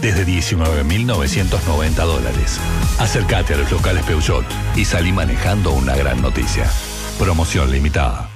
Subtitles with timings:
[0.00, 2.58] desde 19.990 dólares.
[2.98, 4.44] Acércate a los locales Peugeot
[4.76, 6.70] y salí manejando una gran noticia.
[7.18, 8.28] Promoción limitada.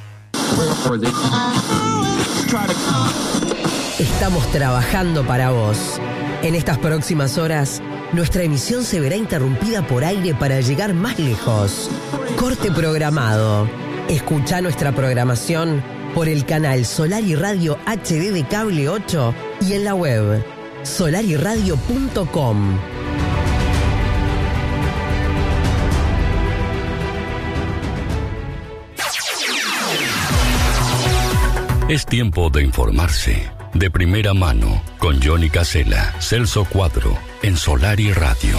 [3.98, 6.00] Estamos trabajando para vos.
[6.42, 7.80] En estas próximas horas,
[8.12, 11.90] nuestra emisión se verá interrumpida por aire para llegar más lejos.
[12.36, 13.68] Corte programado.
[14.08, 15.82] Escucha nuestra programación
[16.14, 20.53] por el canal Solar y Radio HD de Cable 8 y en la web
[20.84, 22.78] solariradio.com.
[31.88, 33.50] Es tiempo de informarse.
[33.74, 38.56] De primera mano, con Johnny Casella, Celso Cuadro, en Solar y Radio.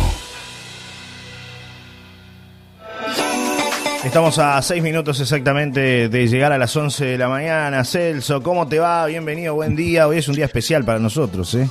[4.05, 7.83] Estamos a seis minutos exactamente de llegar a las 11 de la mañana.
[7.83, 9.07] Celso, ¿cómo te va?
[9.07, 10.07] Bienvenido, buen día.
[10.07, 11.67] Hoy es un día especial para nosotros, ¿eh?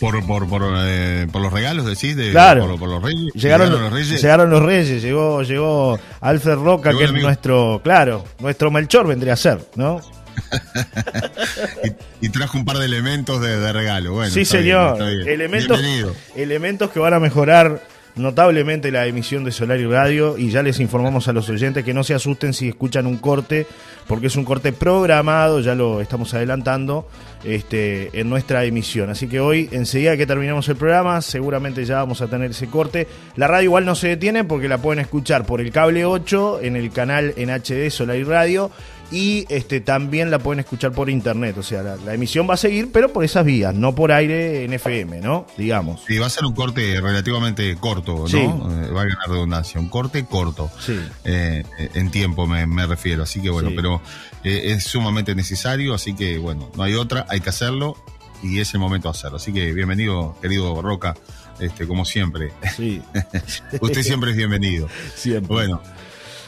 [0.00, 2.66] Por, por, por, eh, por los regalos, decís, de, Claro.
[2.66, 3.32] por, por los reyes.
[3.34, 4.20] Llegaron, los reyes.
[4.22, 9.34] llegaron los reyes, llegó, llegó Alfred Roca, Llegó que es nuestro, claro, nuestro Melchor vendría
[9.34, 10.00] a ser, ¿no?
[12.20, 14.12] y, y trajo un par de elementos de, de regalo.
[14.12, 14.96] Bueno, sí, bien, señor.
[14.98, 15.28] bien.
[15.28, 16.14] elementos, Bienvenido.
[16.34, 17.80] elementos que van a mejorar
[18.16, 21.94] notablemente la emisión de Solar y Radio y ya les informamos a los oyentes que
[21.94, 23.66] no se asusten si escuchan un corte,
[24.06, 27.08] porque es un corte programado, ya lo estamos adelantando
[27.44, 29.10] este, en nuestra emisión.
[29.10, 33.06] Así que hoy, enseguida que terminemos el programa, seguramente ya vamos a tener ese corte.
[33.36, 36.76] La radio igual no se detiene porque la pueden escuchar por el cable 8 en
[36.76, 38.70] el canal en HD Solar y Radio
[39.10, 41.56] y este también la pueden escuchar por internet.
[41.58, 44.64] O sea, la, la emisión va a seguir, pero por esas vías, no por aire
[44.64, 45.46] en FM, ¿no?
[45.56, 46.02] Digamos.
[46.06, 48.28] Sí, va a ser un corte relativamente corto, ¿no?
[48.28, 48.38] Sí.
[48.38, 49.80] Eh, va a ganar redundancia.
[49.80, 50.70] Un corte corto.
[50.80, 50.98] Sí.
[51.24, 51.62] Eh,
[51.94, 53.22] en tiempo me, me refiero.
[53.22, 53.76] Así que bueno, Sí.
[53.76, 54.00] pero
[54.42, 55.94] eh, es sumamente necesario.
[55.94, 57.26] Así que bueno, no hay otra.
[57.28, 57.96] Hay que hacerlo.
[58.42, 59.36] Y es el momento de hacerlo.
[59.36, 61.14] Así que bienvenido, querido Roca.
[61.60, 62.52] Este, como siempre.
[62.76, 63.00] Sí,
[63.80, 64.88] Usted siempre es bienvenido.
[65.14, 65.46] siempre.
[65.54, 65.80] Bueno,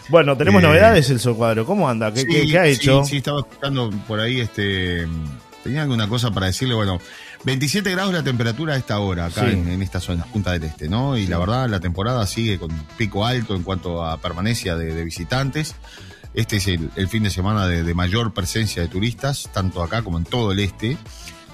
[0.09, 1.67] Bueno, tenemos Eh, novedades, el Cuadro.
[1.67, 2.12] ¿Cómo anda?
[2.12, 3.05] ¿Qué, Sí, qué- qué ha sí, hecho?
[3.05, 5.06] Sí, estaba escuchando por ahí, este,
[5.65, 7.00] tenía alguna cosa para decirle, bueno,
[7.44, 9.53] 27 grados la temperatura a esta hora, acá Sí.
[9.53, 11.17] en, en esta zona, Punta del Este, ¿no?
[11.17, 15.05] Y la verdad, la temporada sigue con pico alto en cuanto a permanencia de, de
[15.05, 15.75] visitantes.
[16.34, 20.03] Este es el, el fin de semana de, de mayor presencia de turistas, tanto acá
[20.03, 20.97] como en todo el este.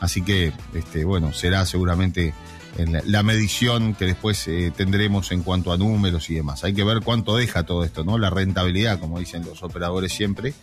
[0.00, 2.34] Así que, este, bueno, será seguramente
[2.78, 6.64] en la, la medición que después eh, tendremos en cuanto a números y demás.
[6.64, 8.18] Hay que ver cuánto deja todo esto, ¿no?
[8.18, 10.54] La rentabilidad, como dicen los operadores siempre,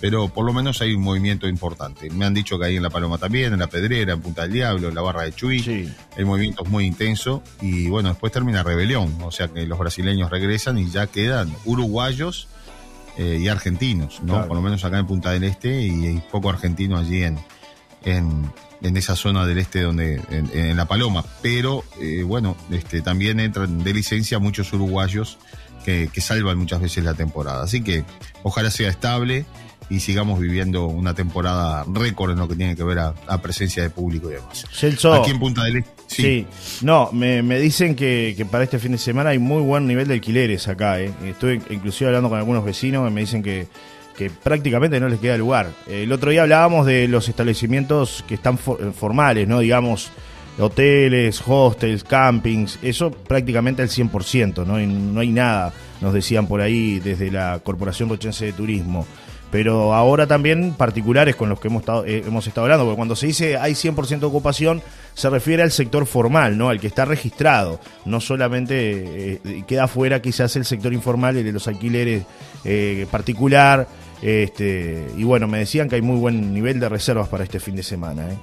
[0.00, 2.10] pero por lo menos hay un movimiento importante.
[2.10, 4.52] Me han dicho que hay en La Paloma también, en La Pedrera, en Punta del
[4.52, 5.60] Diablo, en la Barra de Chuy.
[5.60, 5.92] Sí.
[6.16, 10.30] El movimiento es muy intenso y bueno, después termina rebelión, o sea que los brasileños
[10.30, 12.48] regresan y ya quedan uruguayos
[13.16, 14.34] eh, y argentinos, ¿no?
[14.34, 14.48] Claro.
[14.48, 17.38] Por lo menos acá en Punta del Este y hay poco argentino allí en,
[18.04, 18.50] en,
[18.84, 21.24] en esa zona del este donde en, en La Paloma.
[21.42, 25.38] Pero eh, bueno, este, también entran de licencia muchos uruguayos
[25.84, 27.64] que, que salvan muchas veces la temporada.
[27.64, 28.04] Así que
[28.42, 29.44] ojalá sea estable
[29.90, 33.82] y sigamos viviendo una temporada récord en lo que tiene que ver a, a presencia
[33.82, 34.64] de público y demás.
[34.72, 35.12] Celso.
[35.12, 35.94] Aquí en Punta del Este.
[36.08, 36.46] Sí.
[36.82, 40.06] No, me, me dicen que, que para este fin de semana hay muy buen nivel
[40.08, 41.00] de alquileres acá.
[41.00, 41.12] ¿eh?
[41.24, 43.66] Estuve inclusive hablando con algunos vecinos que me dicen que,
[44.16, 45.70] que prácticamente no les queda lugar.
[45.88, 49.60] El otro día hablábamos de los establecimientos que están for- formales, ¿no?
[49.60, 50.10] Digamos,
[50.58, 54.80] hoteles, hostels, campings, eso prácticamente al 100%, ¿no?
[54.80, 59.06] Y no hay nada, nos decían por ahí desde la Corporación Rochense de Turismo.
[59.50, 63.14] Pero ahora también particulares con los que hemos estado, eh, hemos estado hablando, porque cuando
[63.14, 64.82] se dice hay 100% de ocupación,
[65.14, 66.70] se refiere al sector formal, ¿no?
[66.70, 67.78] Al que está registrado.
[68.04, 72.24] No solamente eh, queda fuera quizás el sector informal, el de los alquileres
[72.64, 73.86] eh, particular.
[74.22, 77.76] Este, y bueno, me decían que hay muy buen nivel de reservas para este fin
[77.76, 78.30] de semana.
[78.30, 78.36] ¿eh?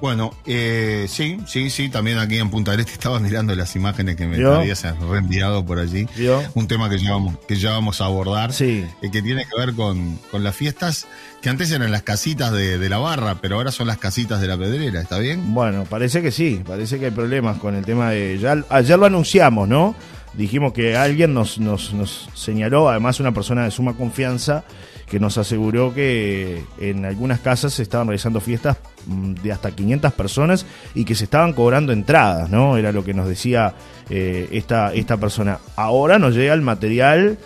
[0.00, 4.14] Bueno, eh, sí, sí, sí, también aquí en Punta del Este estaba mirando las imágenes
[4.14, 6.06] que me habías reenviado por allí.
[6.54, 8.86] Un tema que ya vamos, que ya vamos a abordar, Sí.
[9.02, 11.08] eh, que tiene que ver con, con las fiestas
[11.42, 14.46] que antes eran las casitas de, de la barra, pero ahora son las casitas de
[14.46, 15.52] la pedrera, ¿está bien?
[15.52, 18.38] Bueno, parece que sí, parece que hay problemas con el tema de...
[18.38, 19.96] Ya, ayer lo anunciamos, ¿no?
[20.34, 24.64] Dijimos que alguien nos, nos, nos señaló, además una persona de suma confianza,
[25.08, 28.76] que nos aseguró que en algunas casas se estaban realizando fiestas
[29.06, 32.76] mm, de hasta 500 personas y que se estaban cobrando entradas, ¿no?
[32.76, 33.74] Era lo que nos decía
[34.10, 35.58] eh, esta, esta persona.
[35.76, 37.38] Ahora nos llega el material,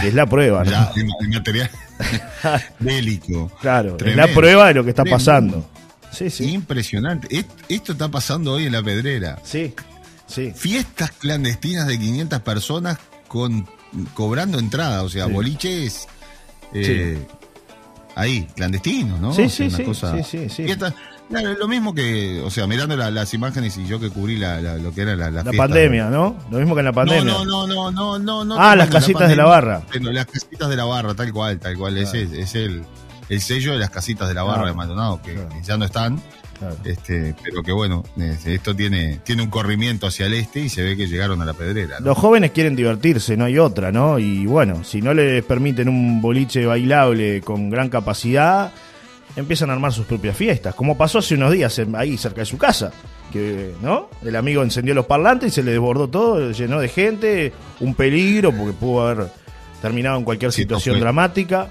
[0.00, 0.70] que es la prueba, ¿no?
[0.70, 1.70] Ya, el, material
[2.78, 3.50] bélico.
[3.60, 5.68] Claro, es la prueba de lo que está pasando.
[6.12, 6.50] Sí, sí.
[6.52, 7.26] Impresionante.
[7.36, 9.38] Est- Esto está pasando hoy en la pedrera.
[9.42, 9.74] Sí,
[10.26, 10.52] sí.
[10.54, 13.66] Fiestas clandestinas de 500 personas con
[14.14, 15.32] cobrando entrada, o sea, Sí.
[15.32, 16.08] boliches
[16.74, 17.26] eh,
[18.14, 19.32] ahí, clandestinos, ¿no?
[19.32, 20.64] Sí, O sea, sí, una sí, sí, sí, sí.
[20.64, 20.94] Fiestas,
[21.28, 24.36] Claro, es lo mismo que, o sea, mirando la- las imágenes y yo que cubrí
[24.36, 26.36] la, la- lo que era la, la La fiesta, pandemia, ¿no?
[26.52, 27.24] Lo mismo que en la pandemia.
[27.24, 28.56] No, no, no, no, no, no.
[28.56, 29.82] Ah, las casitas de la barra.
[29.90, 31.98] pero las casitas de la barra, tal cual, tal cual.
[31.98, 32.84] Ese es, es el,
[33.28, 34.68] el sello de las casitas de la barra Claro.
[34.70, 35.48] de Maldonado, que, Claro.
[35.48, 36.22] que ya no están.
[36.58, 36.76] Claro.
[36.84, 40.82] Este, pero que bueno, este, esto tiene, tiene un corrimiento hacia el este y se
[40.82, 42.00] ve que llegaron a la pedrera.
[42.00, 42.06] ¿no?
[42.06, 44.18] Los jóvenes quieren divertirse, no hay otra, ¿no?
[44.18, 48.72] Y bueno, si no les permiten un boliche bailable con gran capacidad,
[49.36, 52.46] empiezan a armar sus propias fiestas, como pasó hace unos días en- ahí cerca de
[52.46, 52.90] su casa,
[53.32, 54.08] que, ¿no?
[54.24, 58.50] El amigo encendió los parlantes y se le desbordó todo, llenó de gente, un peligro
[58.52, 59.26] porque pudo haber
[59.82, 61.68] terminado en cualquier situación dramática.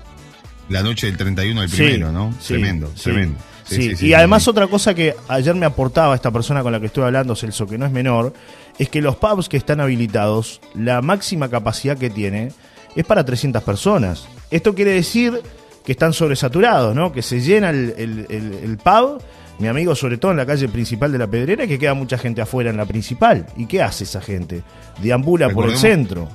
[0.70, 2.32] La noche del 31 al Sí, primero, ¿no?
[2.40, 3.38] sí, tremendo, tremendo.
[3.66, 3.96] Sí.
[3.96, 7.04] Sí, y además otra cosa que ayer me aportaba esta persona con la que estoy
[7.04, 8.34] hablando, Celso, que no es menor,
[8.78, 12.52] es que los pubs que están habilitados, la máxima capacidad que tiene
[12.96, 14.28] es para 300 personas.
[14.52, 15.42] Esto quiere decir
[15.86, 17.12] que están sobresaturados, ¿no?
[17.12, 19.22] Que se llena el, el- el- el pub,
[19.60, 22.18] mi amigo, sobre todo en la calle principal de la Pedrera, y que queda mucha
[22.18, 23.46] gente afuera en la principal.
[23.56, 24.64] ¿Y qué hace esa gente?
[25.02, 26.28] Deambula por el centro.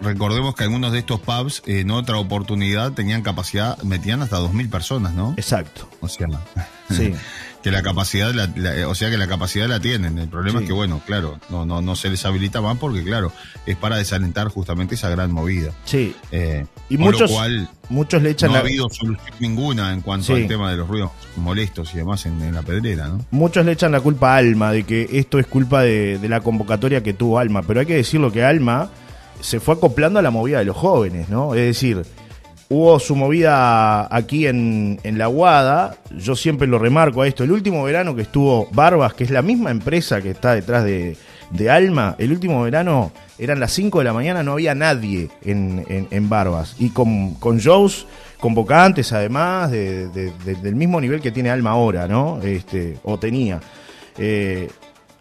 [0.00, 5.12] Recordemos que algunos de estos pubs en otra oportunidad tenían capacidad, metían hasta 2.000 personas,
[5.14, 5.34] ¿no?
[5.36, 5.88] Exacto.
[6.00, 6.26] O sea,
[6.90, 7.12] Sí.
[7.62, 10.16] que la capacidad, la- la- o sea que la capacidad la tienen.
[10.18, 10.64] El problema Sí.
[10.64, 13.32] es que, bueno, claro, no, no, no se les habilita más porque, claro,
[13.66, 15.72] es para desalentar justamente esa gran movida.
[15.84, 16.14] Sí.
[16.30, 20.00] Eh, Y con muchos, lo cual muchos le echan no ha habido solución ninguna en
[20.00, 20.32] cuanto Sí.
[20.42, 23.26] al tema de los ruidos molestos y demás en, en la pedrera, ¿no?
[23.32, 26.40] Muchos le echan la culpa a Alma de que esto es culpa de, de la
[26.40, 28.88] convocatoria que tuvo Alma, pero hay que decirlo que Alma
[29.40, 31.54] se fue acoplando a la movida de los jóvenes, ¿no?
[31.54, 32.02] Es decir,
[32.68, 37.52] hubo su movida aquí en, en La Guada, yo siempre lo remarco a esto, el
[37.52, 41.16] último verano que estuvo Barbas, que es la misma empresa que está detrás de,
[41.50, 45.84] de Alma, el último verano eran las 5 de la mañana, no había nadie en,
[45.88, 48.06] en- en Barbas, y con, con shows
[48.40, 52.40] convocantes además, de- de- de- del mismo nivel que tiene Alma ahora, ¿no?
[52.42, 53.60] Este, o tenía.
[54.18, 54.68] Eh,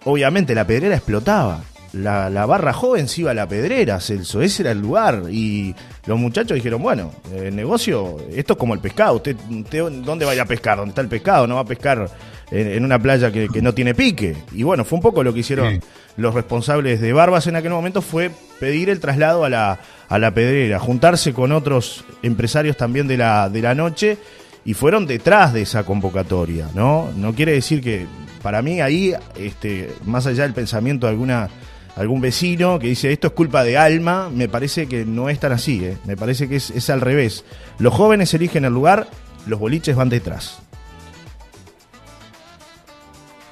[0.04, 1.62] obviamente la pedrera explotaba.
[1.94, 5.24] La, la barra joven se iba a la pedrera, Celso, ese era el lugar.
[5.32, 5.74] Y
[6.06, 9.16] los muchachos dijeron, bueno, el negocio, esto es como el pescado.
[9.16, 10.78] Usted, usted ¿Dónde va a ir a pescar?
[10.78, 11.48] ¿Dónde está el pescado?
[11.48, 12.10] No va a pescar
[12.52, 14.36] en, en una playa que, que no tiene pique.
[14.52, 15.80] Y bueno, fue un poco lo que hicieron Sí.
[16.18, 19.80] los responsables de Barbas en aquel momento, fue pedir el traslado a la,
[20.10, 24.18] a la pedrera, juntarse con otros empresarios también de la, de la noche
[24.66, 27.10] y fueron detrás de esa convocatoria, ¿no?
[27.16, 28.06] No quiere decir que,
[28.42, 31.50] para mí ahí, este, más allá del pensamiento de alguna
[31.98, 35.52] algún vecino que dice esto es culpa de Alma, me parece que no es tan
[35.52, 35.98] así, ¿eh?
[36.06, 37.44] me parece que es, es al revés.
[37.80, 39.10] Los jóvenes eligen el lugar,
[39.48, 40.60] los boliches van detrás.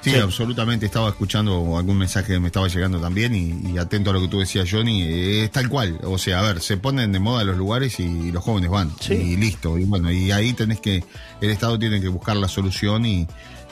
[0.02, 0.18] Sí, Sí.
[0.18, 0.86] absolutamente.
[0.86, 4.28] Estaba escuchando algún mensaje que me estaba llegando también y, y atento a lo que
[4.28, 5.02] tú decías, Johnny.
[5.02, 5.98] eh, Es tal cual.
[6.04, 8.92] O sea, a ver, se ponen de moda los lugares y los jóvenes van.
[9.00, 9.14] Sí.
[9.14, 9.76] Y listo.
[9.78, 11.02] Y bueno, y ahí tenés que,
[11.40, 13.26] el Estado tiene que buscar la solución y,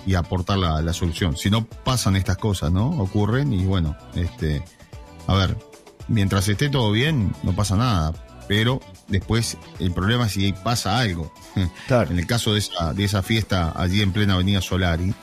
[0.07, 1.37] y aportar la, la solución.
[1.37, 2.89] Si no pasan estas cosas, ¿no?
[2.91, 4.63] Ocurren y bueno, este,
[5.27, 5.57] a ver,
[6.09, 8.13] mientras esté todo bien, no pasa nada.
[8.47, 11.33] Pero después el problema es si pasa algo.
[11.87, 12.11] Claro.
[12.11, 15.15] En el caso de esa, de esa fiesta allí en plena Avenida Solari,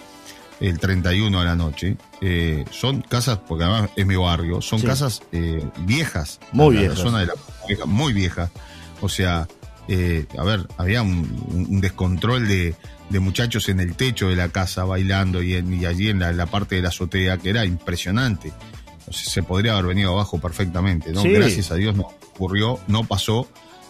[0.60, 4.86] el 31 a la noche, eh, son casas, porque además es mi barrio, son Sí.
[4.88, 6.40] casas eh, viejas.
[6.52, 6.98] Muy viejas.
[7.00, 7.34] La zona de la
[7.68, 8.50] vieja, muy vieja.
[9.02, 9.48] O sea,
[9.94, 12.76] eh, a ver, había un, descontrol de,
[13.10, 16.32] de muchachos en el techo de la casa bailando y, en- y allí en la,
[16.32, 18.54] la parte de la azotea, que era impresionante.
[19.08, 21.22] O sea, se podría haber venido abajo perfectamente, ¿no?
[21.22, 21.32] Sí.
[21.32, 23.50] Gracias a Dios no ocurrió, no pasó.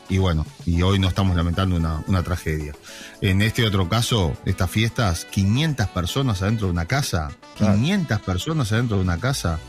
[0.10, 2.74] Y bueno, y hoy no estamos lamentando una, una tragedia.
[3.22, 7.29] En este otro caso, estas fiestas, 500 personas adentro de una casa.
[7.58, 7.75] Claro.
[7.75, 9.60] 500 personas adentro de una casa.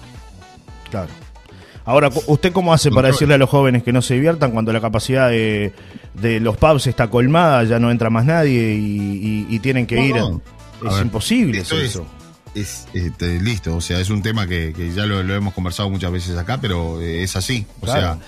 [0.90, 1.10] Claro.
[1.84, 4.80] Ahora, ¿usted cómo hace para decirle a los jóvenes que no se diviertan cuando la
[4.80, 5.72] capacidad de,
[6.14, 9.96] de los pubs está colmada, ya no entra más nadie y, y- y tienen que
[9.96, 10.16] No, ir?
[10.16, 10.40] no.
[10.84, 12.06] A Es ver, imposible esto es- eso.
[12.54, 15.88] Es este, listo, o sea, es un tema que, que ya lo, lo hemos conversado
[15.88, 17.64] muchas veces acá, pero eh, es así.
[17.80, 18.00] O Claro.
[18.00, 18.18] sea,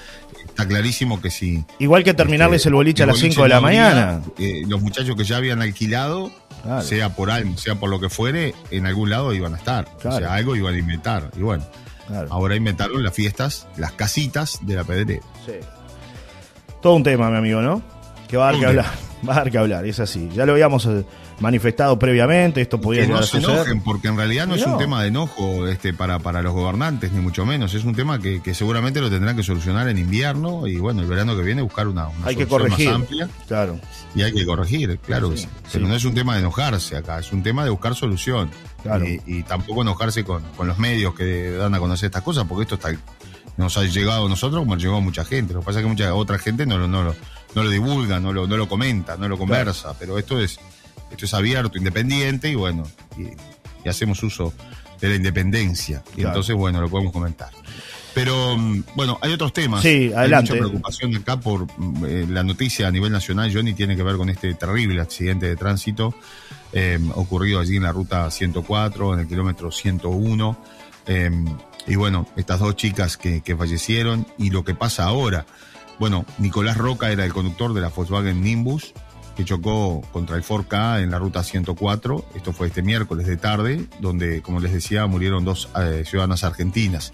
[0.46, 1.62] está clarísimo que si.
[1.78, 4.22] Igual que terminarles este, el boliche a las boliche 5 de la mañana.
[4.38, 6.32] eh, los muchachos que ya habían alquilado,
[6.62, 6.80] Claro.
[6.82, 9.86] sea por algo, sea por lo que fuere, en algún lado iban a estar.
[10.00, 10.16] Claro.
[10.16, 11.30] O sea, algo iban a inventar.
[11.36, 11.62] Y bueno,
[12.06, 12.28] Claro.
[12.30, 15.22] ahora inventaron las fiestas, las casitas de la pedrera.
[15.46, 15.54] Sí.
[16.82, 17.82] Todo un tema, mi amigo, ¿no?
[18.28, 18.86] Que va a dar que hablar.
[19.26, 20.28] Va a dar que hablar, es así.
[20.34, 21.02] Ya lo habíamos eh,
[21.44, 23.56] manifestado previamente, esto podía que no se suceder.
[23.58, 27.12] enojen, porque en realidad no, es un tema de enojo este, para, para los gobernantes,
[27.12, 27.72] ni mucho menos.
[27.74, 31.06] Es un tema que, que seguramente lo tendrán que solucionar en invierno y bueno, el
[31.06, 32.86] verano que viene buscar una, una Hay que solución corregir.
[32.88, 33.78] más amplia Claro.
[34.14, 35.48] y hay que corregir, claro que Sí, sí.
[35.72, 35.90] Pero sí.
[35.90, 38.50] no es un tema de enojarse acá, es un tema de buscar solución.
[38.82, 39.04] Claro.
[39.06, 42.62] Y, y tampoco enojarse con, con los medios que dan a conocer estas cosas, porque
[42.62, 42.90] esto está
[43.56, 45.54] nos ha llegado a nosotros como llegó a mucha gente.
[45.54, 47.14] Lo que pasa es que mucha otra gente no lo, no lo,
[47.54, 50.58] no lo divulga, no lo, no lo comenta, no lo conversa, pero esto es
[51.10, 52.84] esto es abierto, independiente, y bueno,
[53.16, 54.52] y, hacemos uso
[55.00, 56.02] de la independencia.
[56.16, 57.50] Y entonces, bueno, lo podemos comentar.
[58.14, 59.82] Pero mm, bueno, hay otros temas.
[59.82, 60.52] Sí, adelante.
[60.52, 64.02] Hay mucha preocupación acá por mm, eh, la noticia a nivel nacional, Johnny, tiene que
[64.02, 66.14] ver con este terrible accidente de tránsito
[66.72, 70.56] eh, ocurrido allí en la ruta 104, en el kilómetro 101.
[71.06, 71.30] Eh,
[71.86, 75.44] y bueno, estas dos chicas que, que, fallecieron y lo que pasa ahora.
[75.98, 78.94] Bueno, Nicolás Roca era el conductor de la Volkswagen Nimbus
[79.36, 82.24] que chocó contra el Ford K en la ruta 104.
[82.34, 87.12] Esto fue este miércoles de tarde, donde, como les decía, murieron dos eh, ciudadanas argentinas.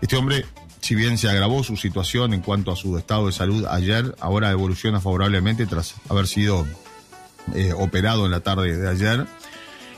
[0.00, 0.44] Este hombre,
[0.80, 4.50] si bien se agravó su situación en cuanto a su estado de salud ayer, ahora
[4.50, 6.66] evoluciona favorablemente tras haber sido
[7.54, 9.26] eh, operado en la tarde de ayer.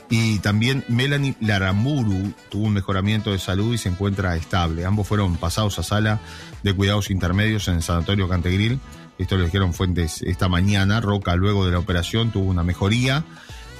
[0.09, 4.85] Y también Melanie Laramuru tuvo un mejoramiento de salud y se encuentra estable.
[4.85, 6.19] Ambos fueron pasados a sala
[6.61, 8.79] de cuidados intermedios en el Sanatorio Cantegril
[9.17, 11.01] esto lo dijeron fuentes esta mañana.
[11.01, 13.23] Roca, luego de la operación, tuvo una mejoría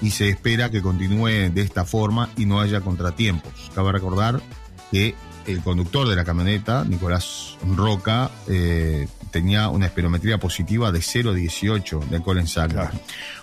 [0.02, 3.54] y se espera que continúe de esta forma y no haya contratiempos.
[3.74, 4.42] Cabe recordar
[4.92, 5.16] que
[5.48, 12.16] el conductor de la camioneta, Nicolás Roca, eh, tenía una espirometría positiva de 0,18 de
[12.18, 12.88] alcohol en sangre.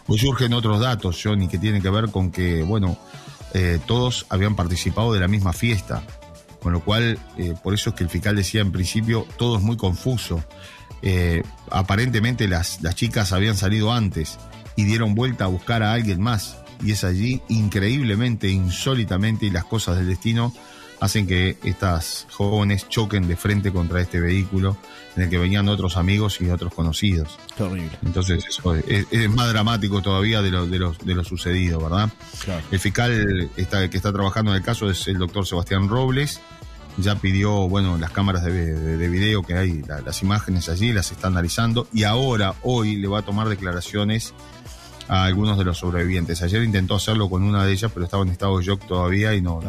[0.07, 2.97] Hoy surgen otros datos, Johnny, que tienen que ver con que, bueno,
[3.55, 6.03] eh, todos habían participado de la misma fiesta,
[6.63, 9.63] con lo cual, eh, por eso es que el fiscal decía en principio, todo es
[9.63, 10.43] muy confuso.
[11.03, 14.39] Eh, aparentemente las, las chicas habían salido antes
[14.77, 16.59] y dieron vuelta a buscar a alguien más.
[16.83, 20.53] Y es allí, increíblemente, insólitamente, y las cosas del destino
[21.01, 24.77] hacen que estas jóvenes choquen de frente contra este vehículo
[25.17, 27.39] en el que venían otros amigos y otros conocidos.
[27.57, 27.91] Terrible.
[28.05, 32.11] Entonces, eso es, más dramático todavía de lo, de lo, de lo sucedido, ¿verdad?
[32.71, 36.41] El fiscal está, que está trabajando en el caso es el doctor Sebastián Robles
[36.97, 41.89] ya pidió, bueno, las cámaras de, video que hay, las imágenes allí, las está analizando
[41.93, 44.35] y ahora, hoy, le va a tomar declaraciones
[45.09, 46.43] a algunos de los sobrevivientes.
[46.43, 49.43] Ayer intentó hacerlo con una de ellas, pero estaba en estado de shock todavía y
[49.43, 49.61] no,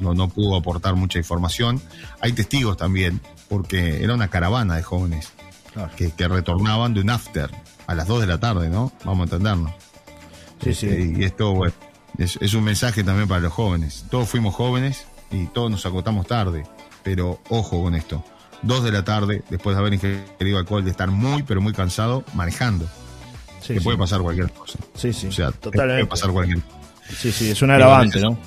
[0.00, 1.80] no, no, pudo aportar mucha información.
[2.20, 5.32] Hay testigos también, porque era una caravana de jóvenes
[5.96, 7.50] que, que, retornaban de un after
[7.86, 8.92] a las 2 de la tarde, ¿no?
[9.04, 9.72] Vamos a entendernos.
[10.62, 10.86] Sí, sí.
[10.86, 11.74] Este, y esto, bueno,
[12.18, 14.04] es, es un mensaje también para los jóvenes.
[14.10, 16.64] Todos fuimos jóvenes, y todos nos acotamos tarde.
[17.02, 18.24] Pero ojo con esto.
[18.62, 22.24] Dos de la tarde, después de haber ingerido alcohol, de estar muy, pero muy cansado,
[22.34, 22.86] manejando.
[23.60, 24.78] Sí, que puede pasar cualquier cosa.
[24.94, 25.28] Sí, sí.
[25.28, 26.04] O sea, totalmente.
[26.04, 26.62] Puede pasar cualquier
[27.16, 28.38] Sí, sí, es un agravante, ¿no?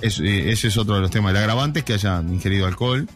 [0.00, 1.32] ese es otro de los temas.
[1.32, 3.06] El agravante es que hayan ingerido alcohol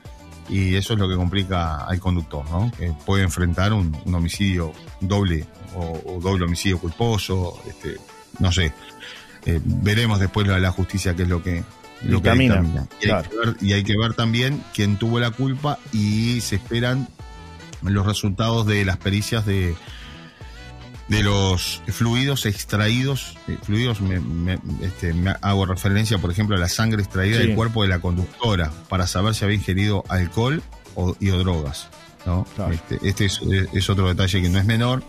[0.48, 2.70] y eso es lo que complica al conductor, ¿no?
[2.76, 7.96] Que puede enfrentar un, homicidio doble o, doble homicidio culposo, este,
[8.40, 8.72] no sé.
[9.46, 11.64] Eh, veremos después la, la justicia qué es lo que,
[12.02, 12.30] lo que
[13.60, 17.08] Y, hay que ver, también quién tuvo la culpa y se esperan
[17.82, 19.74] los resultados de las pericias de,
[21.08, 27.02] de los fluidos extraídos, eh, fluidos, me, este, hago referencia, por ejemplo, a la sangre
[27.02, 30.62] extraída del cuerpo de la conductora, para saber si había ingerido alcohol
[30.94, 31.88] o, y o drogas.
[32.26, 32.46] ¿no?
[32.70, 35.02] Este, este es, otro detalle que no es menor.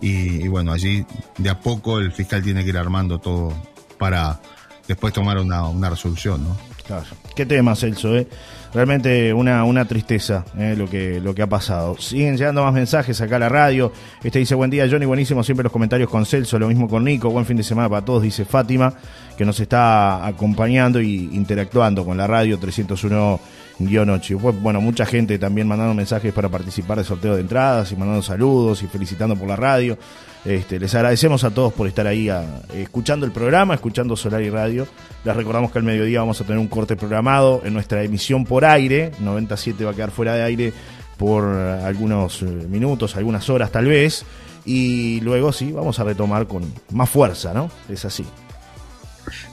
[0.00, 1.06] Y, y, bueno, allí
[1.38, 3.54] de a poco el fiscal tiene que ir armando todo
[3.98, 4.40] para
[4.88, 6.56] después tomar una, una resolución, ¿no?
[6.86, 7.06] Claro.
[7.34, 8.26] Qué tema, Celso, ¿eh?
[8.74, 10.74] Realmente una, una tristeza ¿eh?
[10.76, 11.96] lo, que, lo que ha pasado.
[11.98, 13.92] Siguen llegando más mensajes acá a la radio.
[14.24, 17.30] Este dice, buen día, Johnny, buenísimo siempre los comentarios con Celso, lo mismo con Nico,
[17.30, 18.94] buen fin de semana para todos, dice Fátima,
[19.36, 23.40] que nos está acompañando y interactuando con la radio 301
[23.80, 24.38] 8.
[24.38, 28.82] Bueno, mucha gente también mandando mensajes para participar del sorteo de entradas y mandando saludos
[28.82, 29.98] y felicitando por la radio.
[30.44, 32.28] Este, les agradecemos a todos por estar ahí
[32.74, 34.86] escuchando el programa, escuchando Solar y Radio.
[35.24, 38.64] Les recordamos que al mediodía vamos a tener un corte programado en nuestra emisión por
[38.64, 39.12] aire.
[39.20, 40.72] 97 va a quedar fuera de aire
[41.16, 44.24] por algunos eh, minutos, algunas horas tal vez.
[44.64, 47.70] Y luego sí, vamos a retomar con más fuerza, ¿no?
[47.88, 48.24] Es así.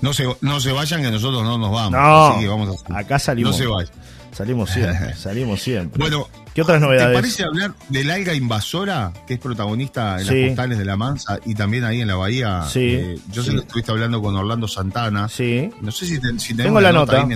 [0.01, 1.91] No se, no se vayan que nosotros no nos vamos.
[1.91, 3.51] No, vamos acá salimos.
[3.51, 3.93] No se vayan.
[4.31, 5.99] Salimos siempre, salimos siempre.
[5.99, 7.09] Bueno, ¿qué otras novedades?
[7.09, 11.39] ¿Te parece hablar del alga invasora, que es protagonista en las postales de La Mansa
[11.45, 12.63] y también ahí en la bahía?
[12.69, 12.95] Sí.
[12.95, 15.29] Eh, yo sé que estuviste hablando con Orlando Santana.
[15.29, 15.69] Sí.
[15.81, 17.27] No sé si, te, tengo la, nota.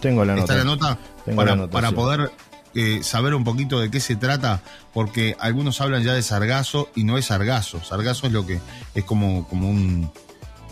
[0.00, 0.52] Tengo la nota.
[0.52, 0.98] ¿Está la nota?
[1.36, 2.30] para, para poder
[2.74, 4.62] eh, saber un poquito de qué se trata,
[4.94, 7.82] porque algunos hablan ya de sargazo y no es sargazo.
[7.82, 8.60] Sargazo es lo que
[8.94, 10.10] es como, como un,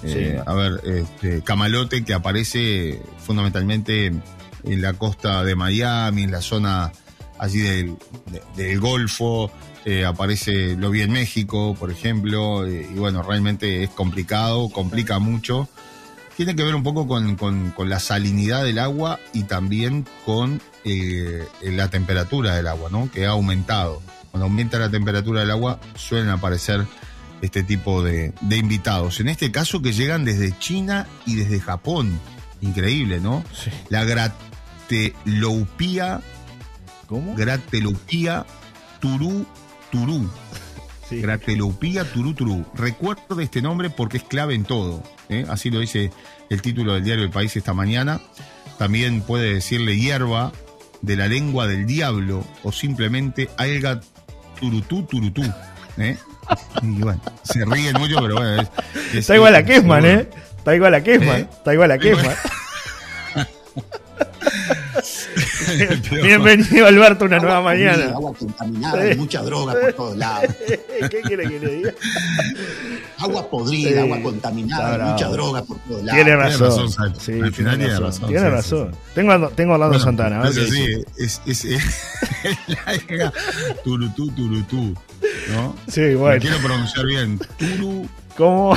[0.05, 4.13] eh, a ver, este, camalote que aparece fundamentalmente
[4.65, 6.93] en la costa de Miami, en la zona
[7.39, 7.97] allí del,
[8.57, 9.51] del Golfo,
[9.85, 15.19] eh, aparece, lo vi en México, por ejemplo, eh, y bueno, realmente es complicado, complica
[15.19, 15.69] mucho.
[16.37, 21.43] Tiene que ver un poco con, con, la salinidad del agua y también con eh,
[21.63, 23.11] la temperatura del agua, ¿no?
[23.11, 24.03] Que ha aumentado.
[24.31, 26.87] Cuando aumenta la temperatura del agua suelen aparecer
[27.41, 29.21] este tipo de, de invitados.
[29.21, 32.21] En este caso que llegan desde China y desde Japón.
[32.61, 33.43] Increíble, ¿no?
[33.55, 33.71] Sí.
[33.89, 34.05] La
[34.89, 36.21] grateloupía,
[37.07, 37.35] ¿Cómo?
[37.37, 38.45] grateloupía
[39.01, 39.47] turú
[39.91, 40.29] turú.
[41.09, 41.21] Sí.
[41.21, 42.67] Grateloupía turú turú.
[42.75, 45.03] Recuerdo este nombre porque es clave en todo.
[45.29, 45.47] ¿eh?
[45.49, 46.11] Así lo dice
[46.51, 48.21] el título del diario El País esta mañana.
[48.79, 50.53] También puede decirle hierba
[51.01, 54.01] de la lengua del diablo o simplemente alga
[54.61, 55.43] turutú turutú.
[55.97, 56.17] ¿eh?
[56.83, 58.63] Y bueno, se ríen mucho, pero bueno.
[58.63, 58.69] es-
[59.13, 60.05] es- Está igual a es- Kesman.
[60.05, 60.29] ¿eh?
[60.59, 61.41] Está igual a Kesman.
[61.41, 61.49] ¿Eh?
[61.51, 62.17] Está igual a igual.
[62.17, 62.37] Kesman.
[66.23, 68.07] Bienvenido, Alberto, una nueva mañana.
[68.15, 70.55] Agua contaminada y mucha droga por todos lados.
[71.11, 71.93] ¿Qué quiere que le diga?
[73.19, 76.15] Agua podrida, Sí, agua contaminada y mucha droga por todos lados.
[76.25, 77.15] Tiene tiene razón.
[77.19, 78.97] Sí, Al final tiene razón, Tiene sí, razón.
[79.15, 80.41] Tengo, tengo a Bueno, Santana.
[80.41, 81.83] a ver pero qué sí, es, es, es
[82.69, 83.33] la
[83.85, 84.95] turutú turutú.
[85.53, 85.77] ¿No?
[85.89, 86.41] Sí, Me bueno.
[86.41, 87.39] quiero pronunciar bien.
[87.59, 88.77] Turu, ¿Cómo?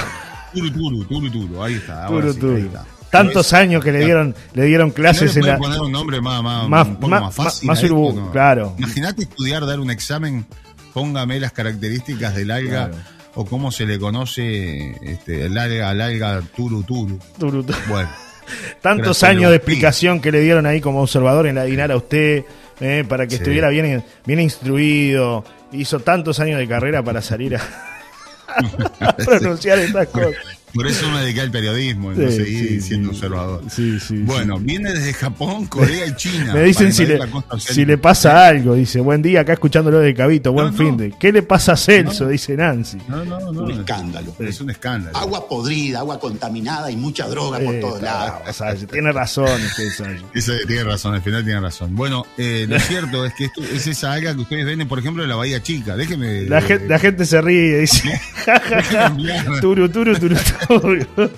[0.54, 1.64] turu, turu, turu, turu.
[1.64, 2.06] Ahí está.
[2.06, 2.56] ahora Turu, sí, turu.
[2.56, 2.86] ahí está.
[3.12, 5.58] Tantos años que le dieron, le dieron ¿No le clases en la.
[5.58, 7.68] poner un nombre más, más, Más- un poco más- más fácil?
[7.68, 8.32] más esto, urbu- ¿no?
[8.32, 8.74] claro.
[8.78, 10.46] Imagínate estudiar, dar un examen,
[10.94, 12.96] póngame las características del alga Claro.
[13.36, 17.20] o cómo se le conoce este, el alga, al alga turu, turu.
[17.38, 18.10] Turu- tu- Bueno,
[18.82, 21.98] Tantos Gracias, años de explicación que le dieron ahí como observador en la DINAR a
[21.98, 22.44] usted,
[22.80, 23.44] eh, para que Sí.
[23.44, 25.44] estuviera bien, bien instruido.
[25.74, 27.62] Hizo tantos años de carrera para salir a,
[29.00, 30.34] a pronunciar estas cosas.
[30.74, 33.16] Por eso me dediqué al periodismo, y no Sí, seguí sí, siendo sí.
[33.16, 33.62] observador.
[33.70, 36.54] Sí, sí, Bueno, viene desde Japón, Corea y China.
[36.54, 37.20] Me dicen si le,
[37.60, 40.78] si le pasa algo, dice, buen día, acá escuchándolo de Cabito, buen No, no.
[40.78, 41.12] fin de.
[41.20, 42.28] ¿Qué le pasa a Celso?
[42.28, 42.98] Dice Nancy.
[43.08, 43.62] No, no, no.
[43.64, 44.36] Un escándalo.
[44.40, 45.18] Es un escándalo.
[45.18, 48.42] Agua podrida, agua contaminada y mucha droga por todos lados.
[48.50, 49.48] o sea, tiene razón.
[50.34, 51.96] Ese tiene razón, al final tiene razón.
[51.96, 55.24] Bueno, eh, lo cierto es que esto es esa alga que ustedes ven, por ejemplo,
[55.24, 55.96] en la Bahía Chica.
[55.96, 56.44] Déjeme.
[56.44, 58.20] La, gente, la gente se ríe, dice,
[59.62, 60.36] turu, turu, turu, turu.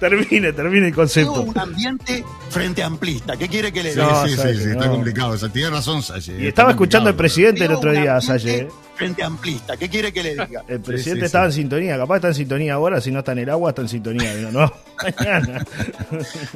[0.00, 1.42] Termine, termine el Tengo concepto.
[1.42, 3.36] un ambiente frente amplista.
[3.36, 4.04] ¿Qué quiere que le diga?
[4.04, 4.92] No, sí, sí, Salle, sí, está no.
[4.94, 5.30] complicado.
[5.30, 6.42] O sea, tiene razón, Salle.
[6.42, 8.66] Y estaba escuchando al presidente el Tengo otro día, Salle.
[8.96, 9.76] Frente amplista.
[9.76, 10.64] ¿Qué quiere que le diga?
[10.66, 11.60] El presidente sí, estaba sí.
[11.60, 13.88] en sintonía, capaz está en sintonía ahora, si no está en el agua, está en
[13.88, 14.34] sintonía.
[14.34, 14.72] No, no,
[15.18, 15.64] mañana.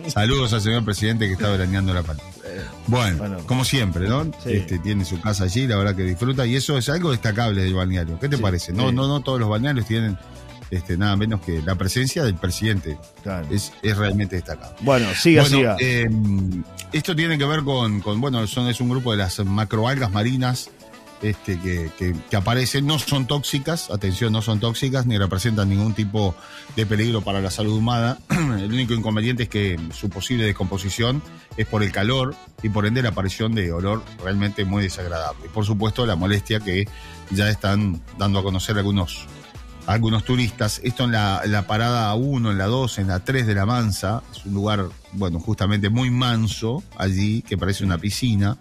[0.09, 2.23] Saludos al señor presidente que está veraneando la palma.
[2.89, 3.39] Bueno, bueno.
[3.47, 4.29] como siempre, ¿no?
[4.45, 7.75] Este, tiene su casa allí, la verdad que disfruta, y eso es algo destacable del
[7.75, 8.19] balneario.
[8.19, 8.73] ¿Qué te parece?
[8.73, 10.19] No, no, no todos los balnearios tienen
[10.71, 12.99] este, nada menos que la presencia del presidente.
[13.23, 13.47] Claro.
[13.51, 14.77] Es, es realmente destacable.
[14.81, 15.77] Bueno, siga, Bueno, siga.
[15.81, 16.07] eh,
[16.93, 20.71] esto tiene que ver con, con, bueno, son, es un grupo de las macroalgas marinas
[21.23, 25.95] este, que, que- que aparecen, no son tóxicas, atención, no son tóxicas ni representan ningún
[25.95, 26.35] tipo
[26.77, 28.19] de peligro para la salud humana.
[28.29, 31.23] El único inconveniente es que su posible descomposición
[31.57, 35.47] es por el calor y por ende la aparición de olor realmente muy desagradable.
[35.47, 36.87] Y por supuesto la molestia que
[37.31, 39.27] ya están dando a conocer algunos
[39.87, 40.81] algunos turistas.
[40.83, 44.23] Esto en la, la parada 1, en la 2, en la 3 de la Mansa.
[44.35, 48.59] Es un lugar, bueno, justamente muy manso allí, que parece una piscina.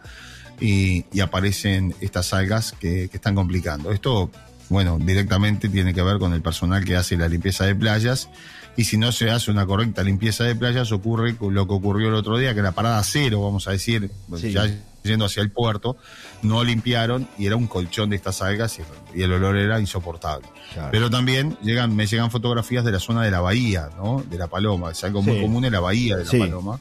[0.59, 3.91] Y, y aparecen estas algas que, que están complicando.
[3.91, 4.31] Esto,
[4.69, 8.29] bueno, directamente tiene que ver con el personal que hace la limpieza de playas.
[8.77, 12.15] Y si no se hace una correcta limpieza de playas, ocurre lo que ocurrió el
[12.15, 14.51] otro día, que la parada cero, vamos a decir, Sí.
[14.51, 14.67] ya
[15.03, 15.97] yendo hacia el puerto,
[16.41, 18.79] no limpiaron y era un colchón de estas algas
[19.13, 20.47] y, el olor era insoportable.
[20.73, 20.89] Claro.
[20.91, 24.23] Pero también llegan, me llegan fotografías de la zona de la bahía, ¿no?
[24.29, 24.91] De la paloma.
[24.91, 26.39] Es algo muy común en la bahía de la Sí.
[26.39, 26.79] paloma.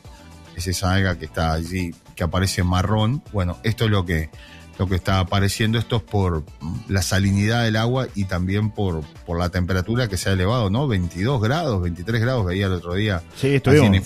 [0.56, 3.22] Es esa alga que está allí, que aparece marrón.
[3.32, 4.30] Bueno, esto es lo que,
[4.78, 5.78] lo que está apareciendo.
[5.78, 6.44] Esto es por
[6.88, 10.88] la salinidad del agua y también por, por la temperatura que se ha elevado, ¿no?
[10.88, 13.22] 22 grados, 23 grados, veía el otro día.
[13.36, 13.96] Sí, estuvimos,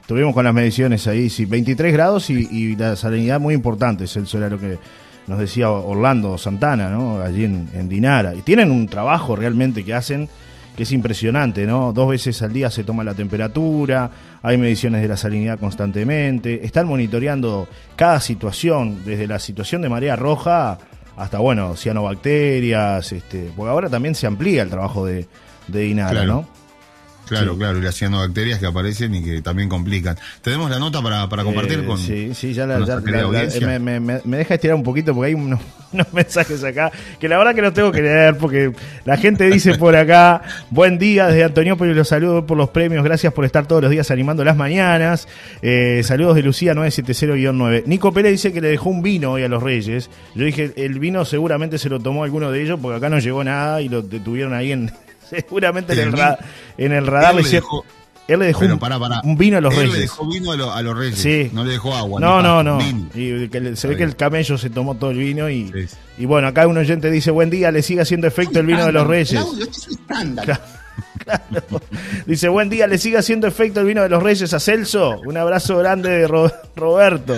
[0.00, 4.38] estuvimos con las mediciones ahí, sí, 23 grados y, y la salinidad muy importante, Celso,
[4.38, 4.78] era lo que
[5.26, 7.20] nos decía Orlando Santana, ¿no?
[7.20, 8.34] Allí en, en Dinara.
[8.34, 10.28] Y tienen un trabajo realmente que hacen
[10.76, 11.92] que es impresionante, ¿no?
[11.92, 14.10] Dos veces al día se toma la temperatura,
[14.42, 20.16] hay mediciones de la salinidad constantemente, están monitoreando cada situación, desde la situación de marea
[20.16, 20.78] roja
[21.16, 25.26] hasta, bueno, cianobacterias, este, porque ahora también se amplía el trabajo de,
[25.68, 26.26] de Dinara, Claro.
[26.26, 26.65] ¿no?
[27.28, 27.58] Claro, Sí.
[27.58, 30.16] claro, y las cianobacterias que aparecen y que también complican.
[30.42, 31.98] Tenemos la nota para, para compartir Eh, con.
[31.98, 35.34] Sí, sí, ya, la, ya- la- la- me, me- deja estirar un poquito porque hay
[35.34, 35.60] unos,
[35.92, 38.72] unos mensajes acá que la verdad que los tengo que leer porque
[39.04, 43.32] la gente dice por acá, buen día desde Antoniopolis, los saludo por los premios, gracias
[43.32, 45.26] por estar todos los días animando las mañanas.
[45.62, 47.84] Eh, saludos de Lucía 970-9.
[47.86, 50.10] Nico Pérez dice que le dejó un vino hoy a los Reyes.
[50.34, 53.42] Yo dije, el vino seguramente se lo tomó alguno de ellos porque acá no llegó
[53.44, 54.90] nada y lo detuvieron ahí en...
[55.30, 56.38] Seguramente en el, ra-
[56.78, 57.84] en el radar Él le dejó,
[58.28, 58.60] Él le dejó
[59.24, 59.94] un, vino a los Él reyes.
[59.94, 61.18] le dejó vino a, lo- a los reyes.
[61.18, 61.50] Sí.
[61.52, 62.20] No le dejó agua.
[62.20, 62.78] No, no, no.
[63.14, 65.96] Y que le- se ve que el camello se tomó todo el vino y, Sí,
[66.18, 68.92] y bueno, acá un oyente dice, buen día, le sigue haciendo efecto el vino de
[68.92, 69.30] los reyes.
[69.40, 70.54] Claudio, este es un escándalo.
[71.18, 71.80] Claro.
[72.24, 75.20] Dice, buen día, le sigue haciendo efecto el vino de los reyes a Celso.
[75.26, 77.34] Un abrazo grande de Ro- Roberto.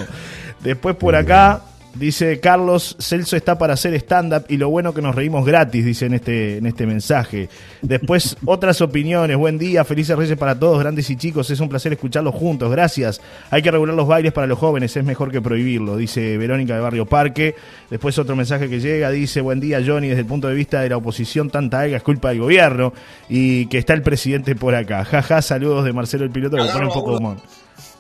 [0.61, 1.63] Después por acá,
[1.99, 6.07] dice Carlos, Celso está para hacer stand-up y lo bueno que nos reímos gratis, dice
[6.07, 7.49] en este, en este mensaje.
[7.83, 11.93] Después otras opiniones, buen día, felices reyes para todos, grandes y chicos, es un placer
[11.93, 13.21] escucharlos juntos, gracias.
[13.51, 16.81] Hay que regular los bailes para los jóvenes, es mejor que prohibirlo, dice Verónica de
[16.81, 17.55] Barrio Parque.
[17.91, 20.89] Después otro mensaje que llega, dice, buen día Johnny, desde el punto de vista de
[20.89, 22.93] la oposición, tanta alga es culpa del gobierno
[23.29, 25.05] y que está el presidente por acá.
[25.05, 27.37] Jaja, saludos de Marcelo el Piloto, que pone un poco de humor.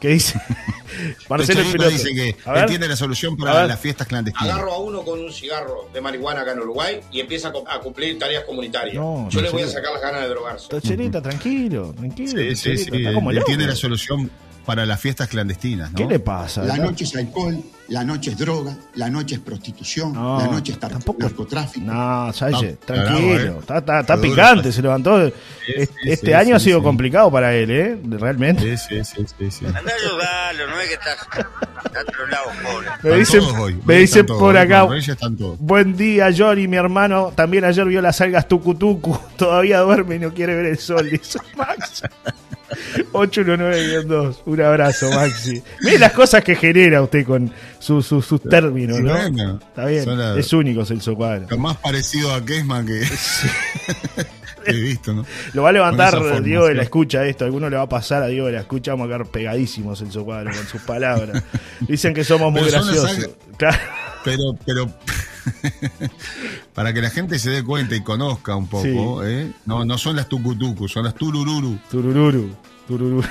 [0.00, 0.40] ¿Qué dice?
[1.28, 1.90] Marcelo el Pecharito Piloto.
[1.90, 4.52] dice que tiene la solución para las fiestas clandestinas.
[4.54, 8.18] Agarro a uno con un cigarro de marihuana acá en Uruguay y empieza a cumplir
[8.18, 8.94] tareas comunitarias.
[8.96, 10.68] No, Yo le voy a sacar las ganas de drogarse.
[10.68, 12.30] Tocherita, tranquilo, tranquilo.
[12.30, 12.84] Sí, sí, sí.
[12.84, 13.46] está Él, como él loco.
[13.46, 14.30] tiene la solución
[14.64, 15.96] para las fiestas clandestinas, ¿no?
[15.96, 16.62] ¿Qué le pasa?
[16.62, 16.90] La verdad?
[16.90, 20.78] noche es alcohol, la noche es droga, la noche es prostitución, No, la noche es
[20.78, 21.86] tampoco- narcotráfico.
[21.86, 23.34] No, Salle, Está tranquilo.
[23.34, 23.56] eh.
[23.60, 25.28] Está, está- está Está duro, picante, se levantó.
[25.28, 25.32] Sí,
[26.04, 26.84] este sí, año ha sido sí.
[26.84, 27.98] complicado para él, ¿eh?
[28.10, 28.76] Realmente.
[28.76, 29.66] Sí, sí, sí, sí.
[29.66, 31.26] Andá a ayudarlo, no es que estás
[32.08, 32.88] otro lado, pobre.
[33.02, 34.86] Me dicen, hoy, me hoy dicen todos, por acá.
[35.58, 37.32] Buen día, Johnny, mi hermano.
[37.34, 39.18] También ayer vio las algas tucutucu.
[39.36, 42.02] Todavía duerme y no quiere ver el sol, dice Max.
[43.12, 44.36] 819-2.
[44.46, 45.62] Un abrazo, Maxi.
[45.82, 49.12] Mire las cosas que genera usted con su- su- sus términos, ¿no?
[49.12, 50.18] bueno, Está bien.
[50.18, 51.46] las- Es único Celso Cuadro.
[51.50, 53.00] Lo más parecido a Kesman que,
[54.64, 55.24] que he visto, ¿no?
[55.54, 56.84] Lo va a levantar forma, Diego de la sí.
[56.84, 57.44] escucha esto.
[57.44, 58.92] Alguno le va a pasar a Diego de la escucha.
[58.92, 61.42] Vamos a quedar pegadísimos Celso Cuadro con sus palabras.
[61.80, 63.30] Dicen que somos muy Pero graciosos.
[63.56, 63.78] Claro.
[64.24, 64.90] Pero, pero
[66.74, 68.84] para que la gente se dé cuenta y conozca un poco,
[69.22, 69.28] Sí.
[69.30, 69.52] ¿eh?
[69.66, 71.78] no, no son las tucutucu, son las turururu.
[71.90, 72.54] Turururu,
[72.86, 73.26] turururu.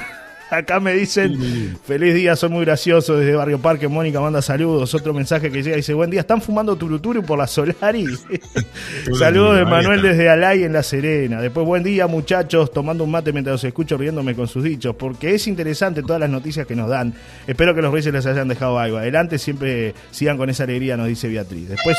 [0.52, 3.88] Acá me dicen, feliz día, son muy graciosos desde Barrio Parque.
[3.88, 4.94] Mónica manda saludos.
[4.94, 8.06] Otro mensaje que llega dice, buen día, ¿están fumando turuturu por la Solari?
[9.20, 11.42] saludos de Manuel desde Alay en La Serena.
[11.42, 15.36] Después, buen día, muchachos, tomando un mate mientras los escucho riéndome con sus dichos, porque
[15.36, 17.14] es interesante todas las noticias que nos dan.
[17.46, 18.98] Espero que los reyes les hayan dejado algo.
[18.98, 21.70] Adelante, siempre sigan con esa alegría, nos dice Beatriz.
[21.70, 21.98] Después,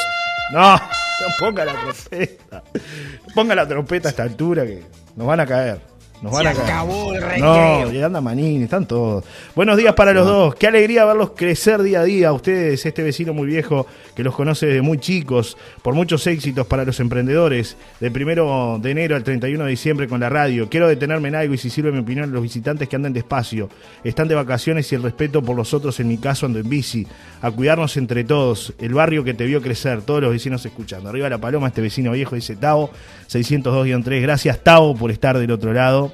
[0.53, 2.63] no, no ponga la trompeta.
[3.35, 4.83] Ponga la trompeta a esta altura que
[5.17, 5.81] nos van a caer.
[6.21, 7.41] Nos van a caer.
[7.41, 9.25] No, y anda Manini, están todos.
[9.55, 10.55] Buenos días para los dos.
[10.57, 12.33] Qué alegría verlos crecer día a día.
[12.33, 16.85] Ustedes, este vecino muy viejo que los conoce desde muy chicos, por muchos éxitos para
[16.85, 17.77] los emprendedores.
[18.01, 20.69] De primero de enero al 31 de diciembre con la radio.
[20.69, 23.69] Quiero detenerme en algo y si sirve mi opinión, los visitantes que andan despacio.
[24.03, 27.07] Están de vacaciones y el respeto por los otros, en mi caso, ando en bici.
[27.43, 28.73] A cuidarnos entre todos.
[28.81, 31.11] El barrio que te vio crecer, todos los vecinos escuchando.
[31.11, 32.91] Arriba la paloma, este vecino viejo, dice Tavo,
[33.31, 34.21] 602-3.
[34.21, 36.08] Gracias, Tavo, por estar del otro lado.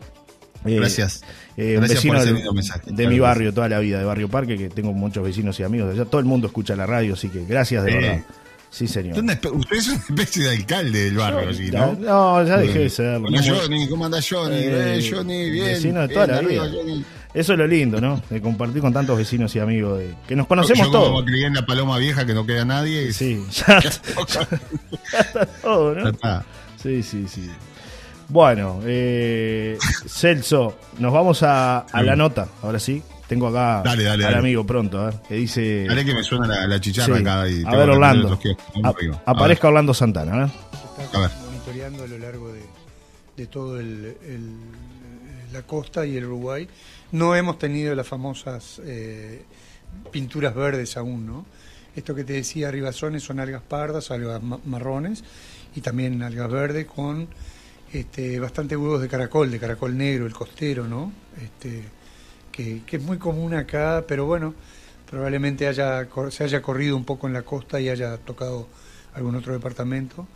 [0.64, 1.22] Eh, Gracias.
[1.56, 2.80] eh, un Gracias vecino por ese de, mensaje.
[2.86, 5.62] de Claro mi barrio toda la vida, de Barrio Parque, que tengo muchos vecinos y
[5.62, 6.10] amigos de allá.
[6.10, 8.22] Todo el mundo escucha la radio, así que gracias de verdad.
[8.70, 9.16] Sí, señor.
[9.22, 11.92] Usted es una especie de alcalde del barrio, ¿no?
[12.00, 13.28] No, ya dejé de serlo.
[13.28, 14.56] Hola, Johnny, ¿cómo anda Johnny?
[14.56, 15.66] Eh, Eh, Johnny, bien.
[15.66, 17.04] vecino de toda bien, la vida.
[17.34, 18.20] Eso es lo lindo, ¿no?
[18.30, 21.24] De compartir con tantos vecinos y amigos, de, que nos conocemos Yo como todos.
[21.24, 23.08] me crié en la paloma vieja que no queda nadie.
[23.08, 26.08] y- Sí, ya, ya está todo, Ya ¿no?
[26.10, 26.44] está.
[26.82, 27.50] Sí, sí, sí.
[28.28, 33.02] Bueno, eh, Celso, nos vamos a, a la nota, ahora sí.
[33.28, 34.36] Tengo acá Dale, dale, al dale.
[34.38, 35.84] amigo pronto, a ver, que dice...
[35.88, 37.22] Dale que me suena la, la chicharra Sí.
[37.22, 37.48] acá.
[37.48, 38.28] Y A ver, Orlando.
[38.30, 39.22] los que- A- arriba.
[39.24, 40.50] A aparezca Orlando Santana, ¿eh?
[41.14, 41.30] A ver.
[41.30, 42.60] está monitoreando a lo largo de,
[43.36, 46.68] de todo el, el- la costa y el Uruguay.
[47.12, 49.42] No hemos tenido las famosas eh,
[50.10, 51.46] pinturas verdes aún, ¿no?
[51.96, 55.24] Esto que te decía, ribazones son algas pardas, algas ma- marrones
[55.74, 57.28] y también algas verdes con
[57.94, 61.12] este, bastante huevos de caracol, de caracol negro, el costero, ¿no?
[61.40, 61.84] Este,
[62.50, 64.54] que, que es muy común acá, pero bueno,
[65.08, 68.66] probablemente haya, se haya corrido un poco en la costa y haya tocado
[69.14, 70.26] algún otro departamento.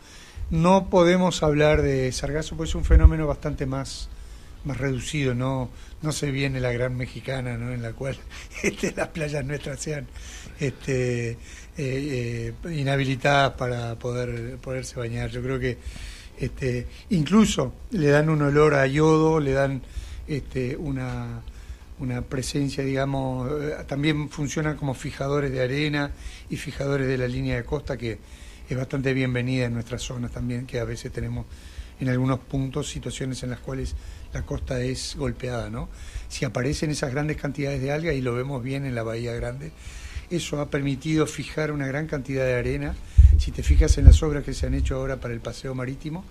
[0.49, 4.07] No podemos hablar de sargazo, pues es un fenómeno bastante más,
[4.63, 5.69] más reducido, no,
[6.01, 7.73] no se viene la gran mexicana, ¿no?
[7.73, 8.17] en la cual
[8.63, 10.07] este, las playas nuestras sean
[10.61, 11.37] este, eh,
[11.77, 15.29] eh, inhabilitadas para poder poderse bañar.
[15.29, 15.77] Yo creo que
[16.39, 19.81] este, incluso le dan un olor a yodo, le dan
[20.27, 21.41] este, una,
[21.99, 26.11] una presencia, digamos, eh, también funcionan como fijadores de arena
[26.49, 28.19] y fijadores de la línea de costa que
[28.69, 31.45] es bastante bienvenida en nuestras zonas también, que a veces tenemos
[31.99, 33.95] en algunos puntos situaciones en las cuales
[34.31, 35.89] la costa es golpeada, ¿no?
[36.29, 39.71] Si aparecen esas grandes cantidades de algas y lo vemos bien en la Bahía Grande,
[40.29, 42.95] eso ha permitido fijar una gran cantidad de arena.
[43.37, 46.25] Si te fijas en las obras que se han hecho ahora para el paseo marítimo,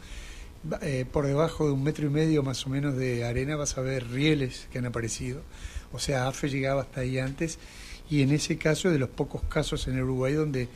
[0.83, 3.81] eh, por debajo de un metro y medio más o menos de arena vas a
[3.81, 5.43] ver rieles que han aparecido.
[5.93, 7.59] O sea, AFE llegaba hasta ahí antes
[8.11, 10.69] y en ese caso de los pocos casos en el Uruguay donde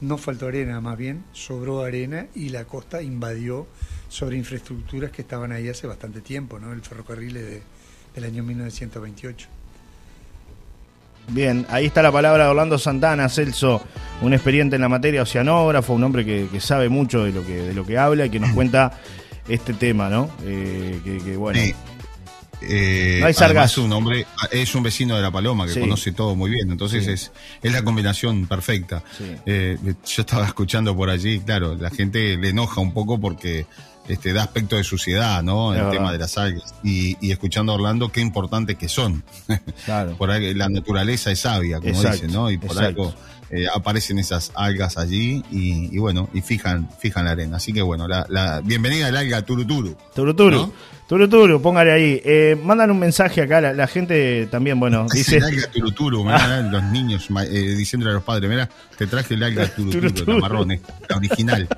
[0.00, 3.66] no faltó arena, más bien sobró arena y la costa invadió
[4.08, 6.72] sobre infraestructuras que estaban ahí hace bastante tiempo, ¿no?
[6.72, 7.62] El ferrocarril de,
[8.14, 9.53] del año 1928.
[11.28, 13.82] Bien, ahí está la palabra de Orlando Santana, Celso,
[14.20, 17.54] un experiente en la materia, oceanógrafo, un hombre que, que sabe mucho de lo que,
[17.54, 18.92] de lo que habla y que nos cuenta
[19.48, 20.30] este tema, ¿no?
[20.44, 21.58] Eh, que, que, bueno.
[21.60, 21.74] Sí.
[22.66, 23.84] Eh, No hay sargazo.
[23.84, 25.80] un hombre, es un vecino de La Paloma que Sí.
[25.80, 27.10] conoce todo muy bien, entonces Sí.
[27.10, 27.32] es,
[27.62, 29.02] es la combinación perfecta.
[29.44, 33.66] Eh, yo estaba escuchando por allí, claro, la gente le enoja un poco porque
[34.08, 35.74] este da aspecto de suciedad, ¿no?
[35.74, 36.74] El tema de las algas.
[36.82, 39.24] Y, y escuchando a Orlando, qué importantes que son.
[39.84, 40.14] Claro.
[40.18, 42.50] por ahí la naturaleza es sabia, como Exacto, dicen, ¿no?
[42.50, 43.02] Y por exacto.
[43.02, 43.14] algo
[43.54, 47.56] eh, aparecen esas algas allí y, y bueno, y fijan, fijan la arena.
[47.58, 49.96] Así que bueno, la, la bienvenida al alga Turuturu.
[50.14, 50.56] Turuturu.
[50.56, 50.72] ¿No?
[51.06, 52.22] Turuturu, póngale ahí.
[52.24, 55.36] Eh, mandan un mensaje acá, la, la gente también, bueno, dice...
[55.36, 59.42] El alga turuturu, mirá, los niños eh, diciéndole a los padres, mira, te traje el
[59.42, 60.32] alga turuturu, Turuturu.
[60.32, 61.68] la marrón, la original.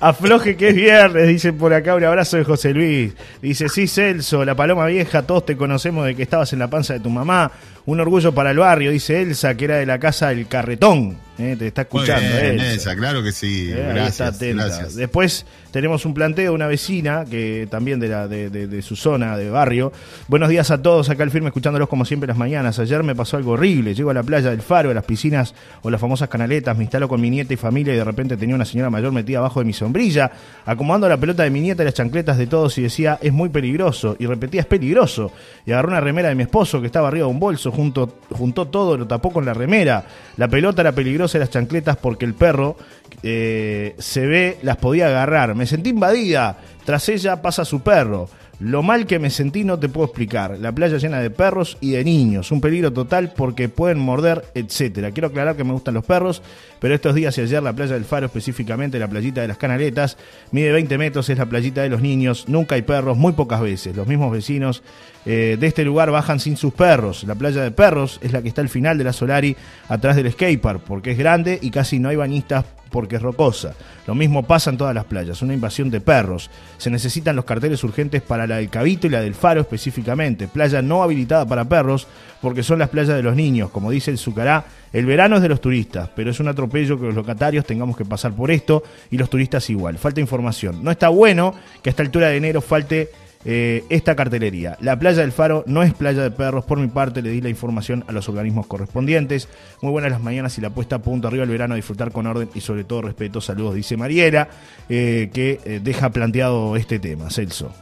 [0.00, 3.12] Afloje que es viernes, dice por acá un abrazo de José Luis.
[3.40, 6.94] Dice, sí, Celso, la paloma vieja, todos te conocemos de que estabas en la panza
[6.94, 7.52] de tu mamá.
[7.88, 11.16] Un orgullo para el barrio, dice Elsa, que era de la casa del carretón.
[11.38, 12.72] Eh, te está escuchando, bien, Elsa.
[12.72, 14.94] Elsa, claro que sí, Eh, gracias, gracias.
[14.96, 18.96] Después tenemos un planteo de una vecina que también de, la, de, de- de su
[18.96, 19.92] zona, de barrio.
[20.26, 22.80] Buenos días a todos, acá al firme escuchándolos como siempre las mañanas.
[22.80, 23.94] Ayer me pasó algo horrible.
[23.94, 27.06] Llego a la playa del Faro, a las piscinas o las famosas canaletas, me instalo
[27.08, 29.66] con mi nieta y familia y de repente tenía una señora mayor metida abajo de
[29.66, 30.32] mi sombrilla,
[30.66, 33.48] acomodando la pelota de mi nieta y las chancletas de todos y decía, es muy
[33.48, 34.16] peligroso.
[34.18, 35.30] Y repetía, es peligroso.
[35.64, 38.66] Y agarró una remera de mi esposo que estaba arriba de un bolso, junto, juntó
[38.66, 40.04] todo, lo tapó con la remera.
[40.36, 42.76] La pelota era peligrosa las chancletas porque el perro
[43.22, 45.54] eh, se ve, las podía agarrar.
[45.54, 46.58] Me sentí invadida.
[46.84, 48.28] Tras ella pasa su perro.
[48.60, 50.58] Lo mal que me sentí no te puedo explicar.
[50.58, 52.50] La playa llena de perros y de niños.
[52.50, 55.12] Un peligro total porque pueden morder, etcétera.
[55.12, 56.42] Quiero aclarar que me gustan los perros,
[56.80, 60.16] pero estos días y ayer la playa del Faro, específicamente la playita de las Canaletas,
[60.50, 62.48] mide 20 metros, es la playita de los niños.
[62.48, 63.94] Nunca hay perros, muy pocas veces.
[63.94, 64.82] Los mismos vecinos
[65.30, 67.24] eh, de este lugar bajan sin sus perros.
[67.24, 69.54] La playa de perros es la que está al final de la Solari,
[69.86, 73.74] atrás del skatepark, porque es grande y casi no hay bañistas porque es rocosa.
[74.06, 76.48] Lo mismo pasa en todas las playas, una invasión de perros.
[76.78, 80.48] Se necesitan los carteles urgentes para la del Cabito y la del Faro específicamente.
[80.48, 82.06] Playa no habilitada para perros
[82.40, 83.68] porque son las playas de los niños.
[83.68, 84.64] Como dice el Zucará,
[84.94, 88.06] el verano es de los turistas, pero es un atropello que los locatarios tengamos que
[88.06, 89.98] pasar por esto y los turistas igual.
[89.98, 90.82] Falta información.
[90.82, 93.10] No está bueno que a esta altura de enero falte
[93.50, 94.76] eh, esta cartelería.
[94.78, 96.66] La playa del Faro no es playa de perros.
[96.66, 99.48] Por mi parte, le di la información a los organismos correspondientes.
[99.80, 102.50] Muy buenas las mañanas y la puesta a punto arriba el verano disfrutar con orden
[102.54, 103.40] y sobre todo respeto.
[103.40, 104.50] Saludos, dice Mariela,
[104.90, 107.30] eh, que eh, deja planteado este tema.
[107.30, 107.72] Celso.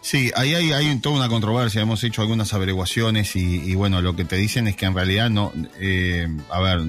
[0.00, 4.16] Sí, ahí hay, hay toda una controversia, hemos hecho algunas averiguaciones y, y bueno, lo
[4.16, 6.80] que te dicen es que en realidad no, eh, a ver,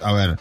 [0.00, 0.40] a ver,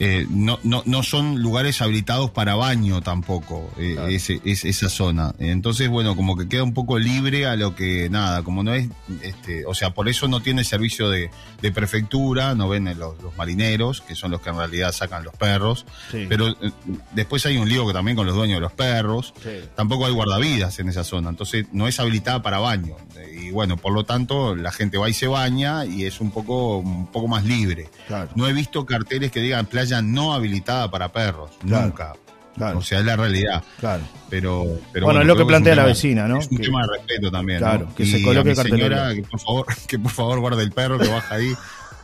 [0.00, 5.34] eh, no, no, no son lugares habilitados para baño tampoco, eh, ese, es, esa zona.
[5.38, 8.88] Entonces, bueno, como que queda un poco libre a lo que, nada, como no es,
[9.22, 11.30] este, o sea, por eso no tiene servicio de,
[11.62, 15.34] de prefectura, no ven los, los marineros, que son los que en realidad sacan los
[15.36, 16.26] perros, Sí.
[16.28, 16.72] pero eh,
[17.12, 19.32] después hay un lío que también con los dueños de los perros,
[19.76, 22.96] tampoco hay guardavidas en esa zona, entonces no es habilitada para baño.
[23.40, 26.78] Y bueno, por lo tanto, la gente va y se baña y es un poco,
[26.78, 27.88] un poco más libre.
[28.06, 28.30] Claro.
[28.34, 31.86] No he visto carteles que digan playa no habilitada para perros, Claro.
[31.86, 32.12] nunca.
[32.56, 32.78] Claro.
[32.78, 33.64] O sea, es la realidad.
[33.80, 34.04] Claro.
[34.30, 36.38] Pero, pero Bueno, es lo que plantea la tema- vecina, ¿no?
[36.38, 37.60] Es un Que- tema de respeto también.
[37.60, 37.66] ¿no?
[37.66, 38.96] Claro, que Y se a coloque mi cartelera.
[39.08, 41.52] señora, que por favor, que por favor guarde el perro que baja ahí.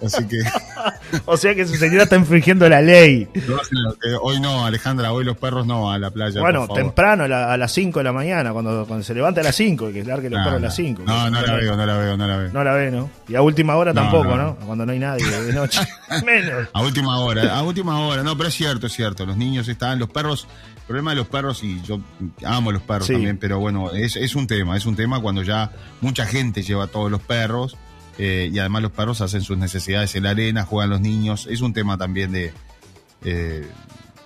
[0.05, 0.39] Así que,
[1.27, 3.29] O sea que su señora está infringiendo la ley.
[3.35, 6.41] que hoy no, Alejandra, hoy los perros no a la playa.
[6.41, 6.83] Bueno, por favor.
[6.83, 9.57] temprano, a, la- a las 5 de la mañana, cuando, cuando se levanta a las
[9.57, 11.03] 5, que largue los No, perros a las 5.
[11.07, 12.53] No, no la veo, no la veo, no la veo.
[12.53, 13.11] No la ve, ¿no?
[13.29, 14.43] Y a última hora No, tampoco, no, ¿no?
[14.61, 14.67] no.
[14.67, 15.81] Cuando no hay nadie de noche.
[16.25, 16.69] Menos.
[16.73, 18.23] A última hora, a última hora.
[18.23, 19.27] No, pero es cierto, es cierto.
[19.27, 20.47] Los niños están, los perros.
[20.77, 22.01] El problema de los perros, y yo
[22.45, 23.13] amo los perros Sí.
[23.13, 26.85] también, pero bueno, es, es un tema, es un tema cuando ya mucha gente lleva
[26.85, 27.77] a todos los perros
[28.19, 31.47] eh, y además los perros hacen sus necesidades en la arena, juegan los niños.
[31.51, 32.53] Es un tema también de.
[33.25, 33.67] eh,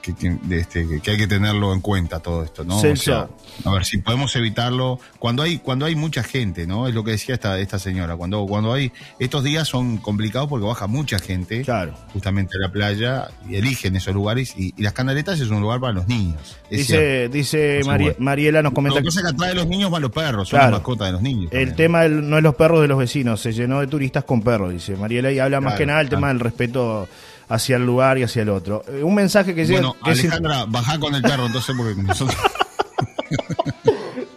[0.05, 2.79] que, que- de este, que- hay que tenerlo en cuenta todo esto, ¿no?
[2.79, 3.29] O sea,
[3.65, 6.87] a ver si podemos evitarlo cuando hay cuando hay mucha gente, ¿no?
[6.87, 10.67] Es lo que decía esta esta señora, cuando cuando hay estos días son complicados porque
[10.67, 11.95] baja mucha gente Claro.
[12.13, 15.81] justamente a la playa y eligen esos lugares y, y las canaletas es un lugar
[15.81, 16.57] para los niños.
[16.71, 18.15] Dice, dice Mari-.
[18.19, 20.59] Mariela, nos comenta que pasa es que atrás de los niños van los perros, son
[20.59, 20.73] Claro.
[20.73, 21.51] la mascota de los niños.
[21.53, 24.43] El tema del- no es los perros de los vecinos, se llenó de turistas con
[24.43, 27.09] perros, dice Mariela, y habla más que nada el tema del respeto
[27.49, 28.85] hacia el lugar y hacia el otro.
[28.89, 29.81] Eh, un mensaje que llega...
[29.81, 32.37] Bueno, que es- Alejandra, bajá con el carro entonces porque nosotros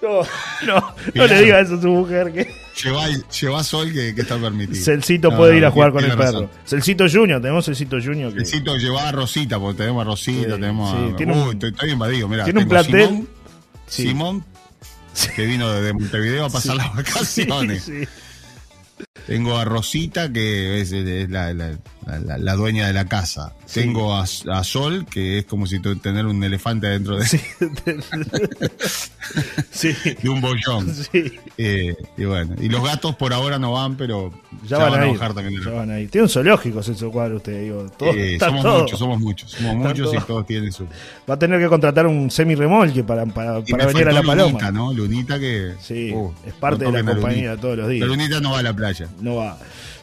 [0.02, 0.22] no,
[0.66, 2.52] no, no le diga eso a su mujer que
[2.84, 3.06] llevá,
[3.42, 4.84] llevá sol que, que está permitido.
[4.84, 6.48] Celcito No, puede no, ir a jugar con el razón.
[6.48, 6.60] perro.
[6.66, 10.50] Celcito Junior, tenemos Celcito Junior que Celcito llevá a Rosita, porque tenemos a Rosita, Sí,
[10.52, 11.16] tenemos sí, a.
[11.16, 12.44] tiene Uy, un- estoy, estoy invadido, mira.
[12.46, 13.08] tiene un plantel.
[13.08, 13.28] Simón,
[13.88, 14.08] Sí.
[14.10, 14.44] Simón,
[15.36, 17.90] que vino desde Montevideo a pasar las vacaciones.
[19.26, 21.78] Tengo a Rosita, que es, es la, la-
[22.20, 23.54] la- la dueña de la casa.
[23.66, 23.82] Sí.
[23.82, 27.26] Tengo a, a Sol, que es como si tener un elefante dentro de,
[29.72, 29.94] Sí.
[30.22, 30.94] de un bollón.
[30.94, 31.32] Sí.
[31.58, 34.32] Eh, y bueno, y los gatos por ahora no van, pero
[34.68, 35.14] Ya, van, a ir.
[35.14, 35.62] bajar también.
[35.64, 36.10] ya la- van a ir.
[36.10, 37.88] Tiene un zoológico ese cuadro usted, digo.
[37.98, 38.80] Todo, Eh, somos todo.
[38.82, 40.26] muchos, somos muchos, somos Está muchos y todo.
[40.26, 40.86] todos tienen su.
[41.30, 44.48] Va a tener que contratar un semi-remolque para, para, Y para venir a la paloma.
[44.52, 44.94] Lunita, ¿no?
[44.94, 45.74] Lunita que.
[45.82, 47.62] Sí, uh, es parte de la a compañía Lunita.
[47.62, 48.08] todos los La días.
[48.08, 49.08] Lunita no va a la playa.
[49.22, 49.58] No va.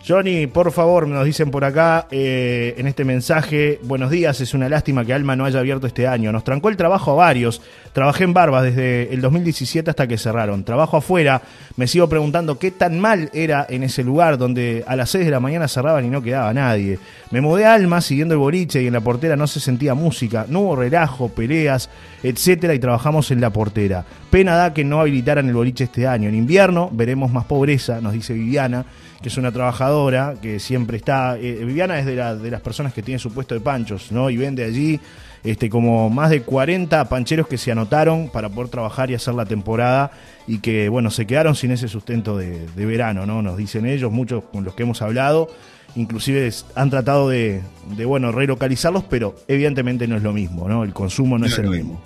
[0.07, 4.69] Johnny, por favor, nos dicen por acá eh, en este mensaje, buenos días, es una
[4.69, 6.31] lástima que Alma no haya abierto este año.
[6.31, 7.63] Nos trancó el trabajo a varios.
[7.95, 10.63] Trabajé en Barbas desde el 2017 hasta que cerraron.
[10.63, 11.41] Trabajo afuera,
[11.77, 15.31] me sigo preguntando qué tan mal era en ese lugar donde a las 6 de
[15.31, 16.99] la mañana cerraban y no quedaba nadie.
[17.31, 20.45] Me mudé a Alma siguiendo el boliche y en la portera no se sentía música,
[20.51, 21.89] no hubo relajo, peleas,
[22.23, 24.05] etcétera, y trabajamos en la portera.
[24.31, 26.29] Pena da que no habilitaran el boliche este año.
[26.29, 28.85] En invierno veremos más pobreza, nos dice Viviana,
[29.25, 31.39] que es una trabajadora que siempre está.
[31.39, 34.29] eh, Viviana es de, la- de las personas que tiene su puesto de panchos, ¿no?
[34.29, 35.01] Y vende allí
[35.43, 39.47] este, como más de 40 pancheros que se anotaron para poder trabajar y hacer la
[39.47, 40.11] temporada
[40.47, 43.41] y que, bueno, se quedaron sin ese sustento de, de verano, ¿no?
[43.41, 45.49] Nos dicen ellos, muchos con los que hemos hablado.
[45.97, 47.63] Inclusive han tratado de,
[47.97, 50.85] de, bueno, relocalizarlos, pero evidentemente no es lo mismo, ¿no?
[50.85, 52.03] El consumo no No es el mismo.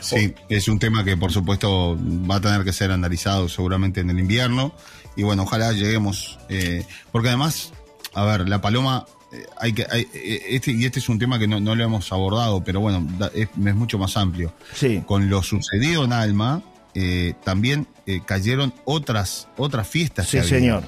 [0.00, 1.98] Sí, es un tema que por supuesto
[2.30, 4.72] va a tener que ser analizado seguramente en el invierno.
[5.18, 6.38] Y bueno, ojalá lleguemos.
[6.48, 7.72] eh, porque además,
[8.14, 9.04] a ver, la paloma.
[9.30, 11.84] eh, hay que, hay- eh, este, y este es un tema que no, no lo
[11.84, 14.54] hemos abordado, pero bueno, da- es, es mucho más amplio.
[14.74, 15.02] Sí.
[15.04, 16.62] Con lo sucedido en Alma,
[16.94, 20.28] eh, también eh, cayeron otras, otras fiestas.
[20.28, 20.82] Sí, señor.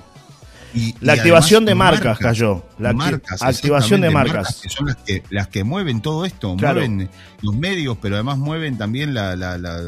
[0.73, 2.65] Y- La y activación de marcas cayó.
[2.79, 4.61] La marcas, activación de marcas.
[4.63, 6.77] que son las que, las que mueven todo esto, Claro.
[6.81, 7.11] mueven
[7.43, 9.81] los medios, pero además mueven también la- la- la-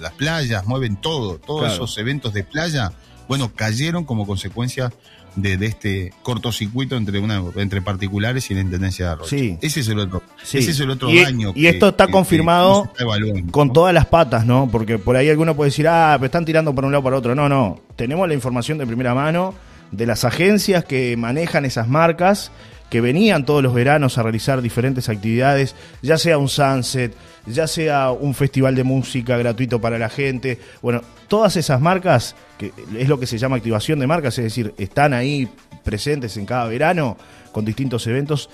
[0.00, 1.74] las playas, mueven todo, todos Claro.
[1.74, 2.90] esos eventos de playa,
[3.32, 4.92] bueno, cayeron como consecuencia
[5.36, 9.28] de, de este cortocircuito entre una entre particulares y la intendencia de Arroyo.
[9.30, 9.56] Sí.
[9.62, 10.58] Ese es el otro, Sí.
[10.58, 11.52] ese es el otro y, daño.
[11.54, 13.72] y esto está que- confirmado está evaluando, con ¿no?
[13.72, 14.68] todas las patas, ¿no?
[14.70, 17.34] Porque por ahí alguno puede decir, ah, pero están tirando por un lado para otro.
[17.34, 17.80] No, no.
[17.96, 19.54] Tenemos la información de primera mano
[19.90, 22.50] de las agencias que manejan esas marcas,
[22.92, 27.14] que venían todos los veranos a realizar diferentes actividades, ya sea un sunset,
[27.46, 30.58] ya sea un festival de música gratuito para la gente.
[30.82, 34.74] Bueno, todas esas marcas, que es lo que se llama activación de marcas, es decir,
[34.76, 35.48] están ahí
[35.82, 37.16] presentes en cada verano
[37.50, 38.50] con distintos eventos,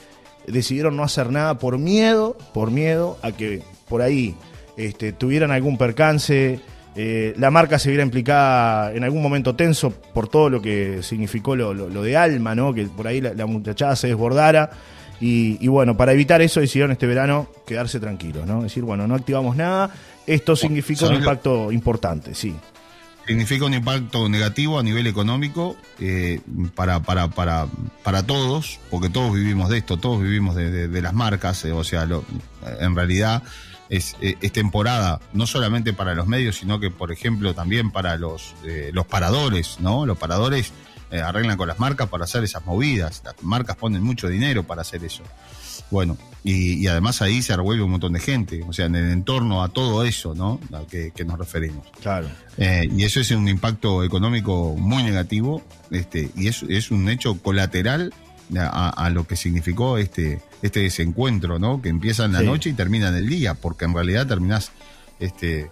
[0.46, 4.36] decidieron no hacer nada por miedo, por miedo a que por ahí
[4.76, 6.60] este, tuvieran algún percance,
[7.00, 11.54] eh, la marca se viera implicada en algún momento tenso por todo lo que significó
[11.54, 12.74] lo, lo- lo de Alma, ¿no?
[12.74, 14.70] Que por ahí la, la muchachada se desbordara.
[15.20, 18.62] Y, y bueno, para evitar eso decidieron este verano quedarse tranquilos, ¿no?
[18.64, 19.90] Decir, bueno, no activamos nada.
[20.26, 22.54] Esto significó un ¿sabes lo- impacto importante, sí.
[23.26, 26.40] significa un impacto negativo a nivel económico eh,
[26.74, 27.66] para, para, para,
[28.02, 31.72] para todos, porque todos vivimos de esto, todos vivimos de, de- de las marcas, eh,
[31.72, 32.24] o sea, lo-
[32.80, 33.42] en realidad
[33.88, 38.16] es, eh, es temporada no solamente para los medios, sino que, por ejemplo, también para
[38.16, 40.06] los, eh, los paradores, ¿no?
[40.06, 40.72] Los paradores
[41.10, 44.82] eh, arreglan con las marcas para hacer esas movidas, las marcas ponen mucho dinero para
[44.82, 45.22] hacer eso.
[45.90, 49.10] Bueno, y, y además ahí se revuelve un montón de gente, o sea, en el
[49.10, 50.60] entorno a todo eso, ¿no?
[50.70, 51.86] Al que, que nos referimos.
[52.02, 52.28] Claro.
[52.58, 57.38] Eh, y eso es un impacto económico muy negativo este, y es, es un hecho
[57.40, 58.12] colateral
[58.56, 61.82] a, a lo que significó este, este desencuentro, ¿no?
[61.82, 62.46] Que empieza en la Sí.
[62.46, 64.72] noche y termina en el día, porque en realidad terminás
[65.20, 65.70] este,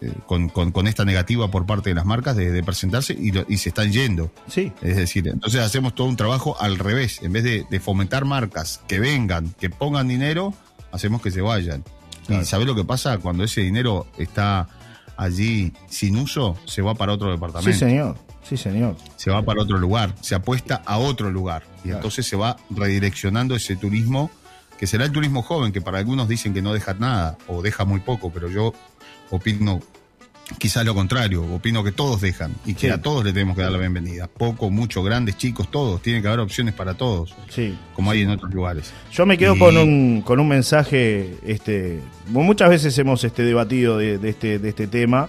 [0.00, 3.32] eh, con, con- con esta negativa por parte de las marcas de, de presentarse y,
[3.32, 4.30] lo- y se están yendo.
[4.48, 4.72] Sí.
[4.82, 7.20] Es decir, entonces hacemos todo un trabajo al revés.
[7.22, 10.52] En vez de, de fomentar marcas que vengan, que pongan dinero,
[10.92, 11.82] hacemos que se vayan.
[12.26, 12.42] Claro.
[12.42, 13.18] ¿Y sabés lo que pasa?
[13.18, 14.68] Cuando ese dinero está
[15.16, 17.78] allí sin uso, se va para otro Sí, departamento.
[17.78, 18.16] señor.
[18.48, 18.96] Sí, señor.
[19.16, 21.62] Se va para otro lugar, se apuesta a otro lugar.
[21.80, 21.98] Y Claro.
[21.98, 24.30] entonces se va redireccionando ese turismo,
[24.78, 27.84] que será el turismo joven, que para algunos dicen que no deja nada o deja
[27.84, 28.72] muy poco, pero yo
[29.30, 29.80] opino
[30.58, 32.92] quizás lo contrario, opino que todos dejan y que Sí.
[32.92, 34.28] a todos le tenemos que dar la bienvenida.
[34.28, 36.00] Poco, mucho, grandes, chicos, todos.
[36.00, 37.76] Tiene que haber opciones para todos, Sí.
[37.94, 38.90] como hay en otros lugares.
[39.12, 43.98] Yo me quedo Y- con un con un mensaje, este, muchas veces hemos este debatido
[43.98, 45.28] de, de este de este tema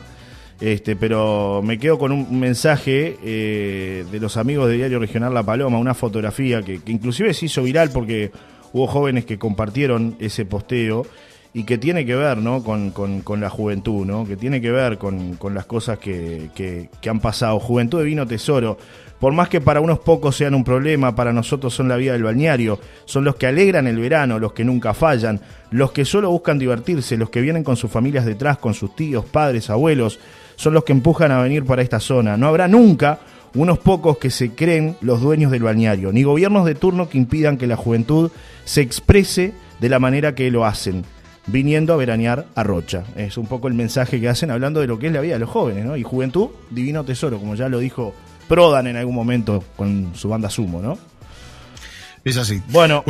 [0.59, 5.43] Este, pero me quedo con un mensaje eh, de los amigos de Diario Regional La
[5.43, 8.31] Paloma, una fotografía que, inclusive se hizo viral porque
[8.73, 11.05] hubo jóvenes que compartieron ese posteo
[11.53, 12.61] y que tiene que ver ¿no?
[12.61, 12.93] con,
[13.39, 14.25] la juventud, ¿no?
[14.25, 17.59] que tiene que ver con, las cosas que- que han pasado.
[17.59, 18.77] Juventud de vino tesoro.
[19.19, 22.23] Por más que para unos pocos sean un problema, para nosotros son la vida del
[22.23, 22.79] balneario.
[23.03, 25.41] Son los que alegran el verano, los que nunca fallan,
[25.71, 29.25] los que solo buscan divertirse, los que vienen con sus familias detrás, con sus tíos,
[29.25, 30.19] padres, abuelos.
[30.59, 32.35] Son los que empujan a venir para esta zona.
[32.35, 33.19] No habrá nunca
[33.55, 37.57] unos pocos que se creen los dueños del balneario, ni gobiernos de turno que impidan
[37.57, 38.29] que la juventud
[38.65, 41.05] se exprese de la manera que lo hacen,
[41.47, 43.05] viniendo a veranear a Rocha.
[43.15, 45.39] Es un poco el mensaje que hacen hablando de lo que es la vida de
[45.39, 45.95] los jóvenes, ¿no?
[45.95, 48.13] Y juventud, divino tesoro, como ya lo dijo
[48.49, 50.97] Prodan en algún momento con su banda Sumo, ¿no?
[52.25, 52.61] Es así.
[52.69, 53.03] Bueno,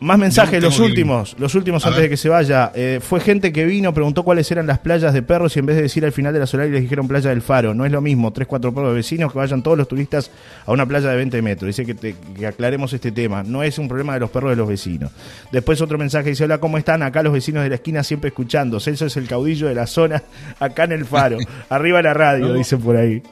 [0.00, 2.08] más mensajes, los que- últimos, los últimos A antes ver.
[2.08, 2.70] de que se vaya.
[2.74, 5.76] Eh, fue gente que vino, preguntó cuáles eran las playas de perros y en vez
[5.76, 7.74] de decir al final de la solar les dijeron playa del Faro.
[7.74, 10.30] No es lo mismo, tres, cuatro perros de vecinos que vayan todos los turistas
[10.64, 11.66] a una playa de 20 metros.
[11.66, 13.42] Dice que, te- que aclaremos este tema.
[13.42, 15.10] No es un problema de los perros de los vecinos.
[15.50, 17.02] Después otro mensaje dice, hola, ¿cómo están?
[17.02, 18.78] Acá los vecinos de la esquina siempre escuchando.
[18.78, 20.22] Celso es el caudillo de la zona,
[20.60, 21.38] acá en el Faro.
[21.68, 22.54] Arriba la radio, No.
[22.54, 23.22] dice por ahí.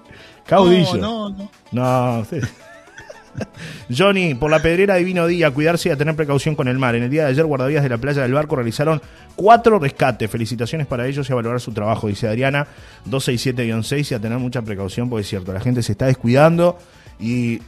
[0.46, 0.96] Caudillo.
[0.96, 1.36] No, no,
[1.72, 2.14] no.
[2.16, 2.42] No, usted-
[3.96, 6.94] Johnny, por la pedrera divino día, cuidarse y a tener precaución con el mar.
[6.94, 9.00] En el día de ayer, guardavías de la playa del barco realizaron
[9.36, 10.30] cuatro rescates.
[10.30, 12.66] Felicitaciones para ellos y a valorar su trabajo, dice Adriana,
[13.08, 16.78] 267-6 y a tener mucha precaución, porque es cierto, la gente se está descuidando
[17.18, 17.58] y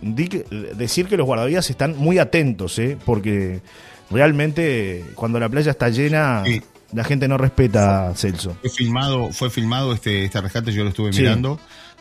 [0.76, 2.96] decir que los guardavías están muy atentos, ¿eh?
[3.04, 3.60] porque
[4.10, 6.62] realmente cuando la playa está llena, Sí.
[6.92, 8.56] la gente no respeta a Celso.
[8.60, 11.20] Fue filmado, fue filmado este, este rescate, yo lo estuve Sí.
[11.22, 11.58] mirando.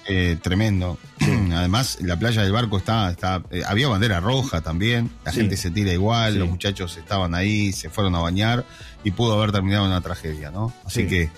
[0.07, 0.97] Eh, tremendo.
[1.53, 5.39] Además, la playa del barco está, está eh, había bandera roja también, la Sí.
[5.41, 6.39] gente se tira igual, Sí.
[6.39, 8.65] los muchachos estaban ahí, se fueron a bañar
[9.03, 10.73] y pudo haber terminado una tragedia, ¿no?
[10.85, 11.07] Así Sí.
[11.07, 11.29] que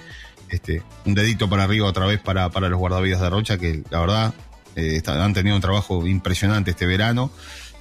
[0.50, 4.00] este, un dedito para arriba otra vez para, para los guardavidas de Rocha, que la
[4.00, 4.34] verdad
[4.76, 7.32] eh, está- han tenido un trabajo impresionante este verano.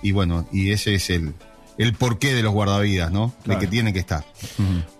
[0.03, 1.33] Y bueno, y ese es el,
[1.79, 3.33] el porqué de los guardavidas, ¿no?
[3.45, 3.61] Claro.
[3.61, 4.25] De que tiene que estar.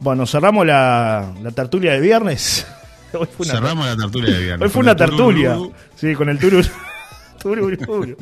[0.01, 2.67] Bueno, cerramos la, la tertulia de viernes.
[3.19, 4.63] Hoy fue una Cerramos la tertulia de viernes.
[4.67, 5.59] Hoy fue Con una el tertulia.
[5.97, 6.65] Sí, con el turur.
[7.43, 8.17] Tururú.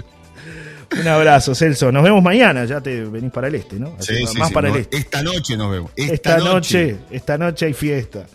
[0.98, 1.92] Un abrazo, Celso.
[1.92, 2.64] Nos vemos mañana.
[2.64, 3.94] Ya te venís para el este, ¿no?
[3.98, 4.96] Así, Sí, sí, más sí, para no, el este.
[4.96, 5.92] Esta noche nos vemos.
[5.94, 8.26] Esta, Esta noche, esta noche hay fiesta.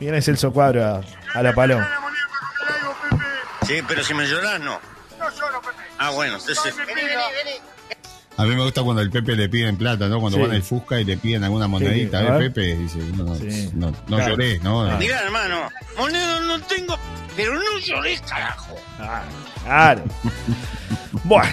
[0.00, 1.00] Viene Celso Cuadro a,
[1.34, 1.88] a la paloma.
[3.66, 4.80] Sí, pero si me lloras, no.
[5.98, 6.74] Ah, bueno, entonces.
[8.40, 10.18] A mí me gusta cuando el Pepe le piden plata, ¿no?
[10.18, 10.42] Cuando Sí.
[10.44, 12.18] van al Fusca y le piden alguna monedita.
[12.20, 12.52] a ¿eh, ver.
[12.52, 12.74] Pepe?
[12.76, 13.70] Dice, no, no, Sí.
[13.74, 14.30] no, no Claro.
[14.30, 14.82] lloré, ¿no?
[14.82, 14.96] Ah.
[14.98, 15.68] Mira, hermano,
[15.98, 16.96] moneda no tengo,
[17.36, 18.76] pero no lloré, carajo.
[18.98, 19.22] Ah,
[19.64, 20.04] claro.
[21.24, 21.48] Bueno,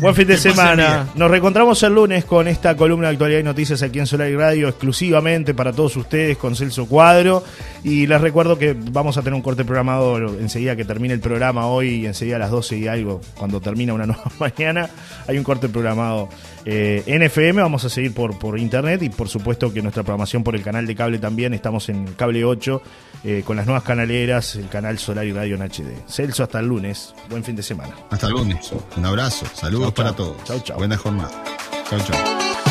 [0.00, 1.06] buen fin de semana.
[1.16, 4.36] Nos reencontramos el lunes con esta columna de actualidad y noticias aquí en Solar y
[4.36, 7.44] Radio, exclusivamente para todos ustedes con Celso Cuadro.
[7.86, 11.66] Y les recuerdo que vamos a tener un corte programado enseguida que termine el programa
[11.68, 14.90] hoy, y enseguida a las 12 y algo, cuando termina una nueva mañana.
[15.28, 16.28] Hay un corte programado
[16.64, 17.62] eh, en FM.
[17.62, 20.84] Vamos a seguir por, por internet y por supuesto que nuestra programación por el canal
[20.84, 21.54] de cable también.
[21.54, 22.82] Estamos en Cable 8
[23.22, 26.08] eh, con las nuevas canaleras, el canal Solar y Radio en HD.
[26.08, 27.14] Celso, hasta el lunes.
[27.30, 27.94] Buen fin de semana.
[28.10, 28.68] Hasta el lunes.
[28.96, 29.46] Un abrazo.
[29.54, 30.04] Saludos Chau, chau.
[30.04, 30.42] para todos.
[30.42, 30.78] Chau, chau.
[30.78, 31.30] Buena jornada.
[31.88, 32.65] Chau, chau.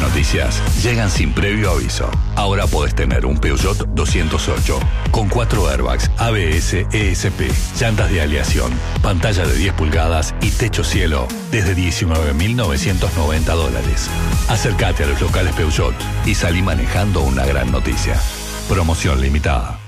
[0.00, 2.10] Noticias llegan sin previo aviso.
[2.36, 4.78] Ahora podés tener un Peugeot 208
[5.10, 8.72] con cuatro airbags, ABS, ESP, llantas de aleación,
[9.02, 14.10] pantalla de 10 pulgadas y techo cielo desde 19.990 dólares.
[14.48, 15.94] Acércate a los locales Peugeot
[16.26, 18.20] y salí manejando una gran noticia.
[18.68, 19.78] Promoción limitada.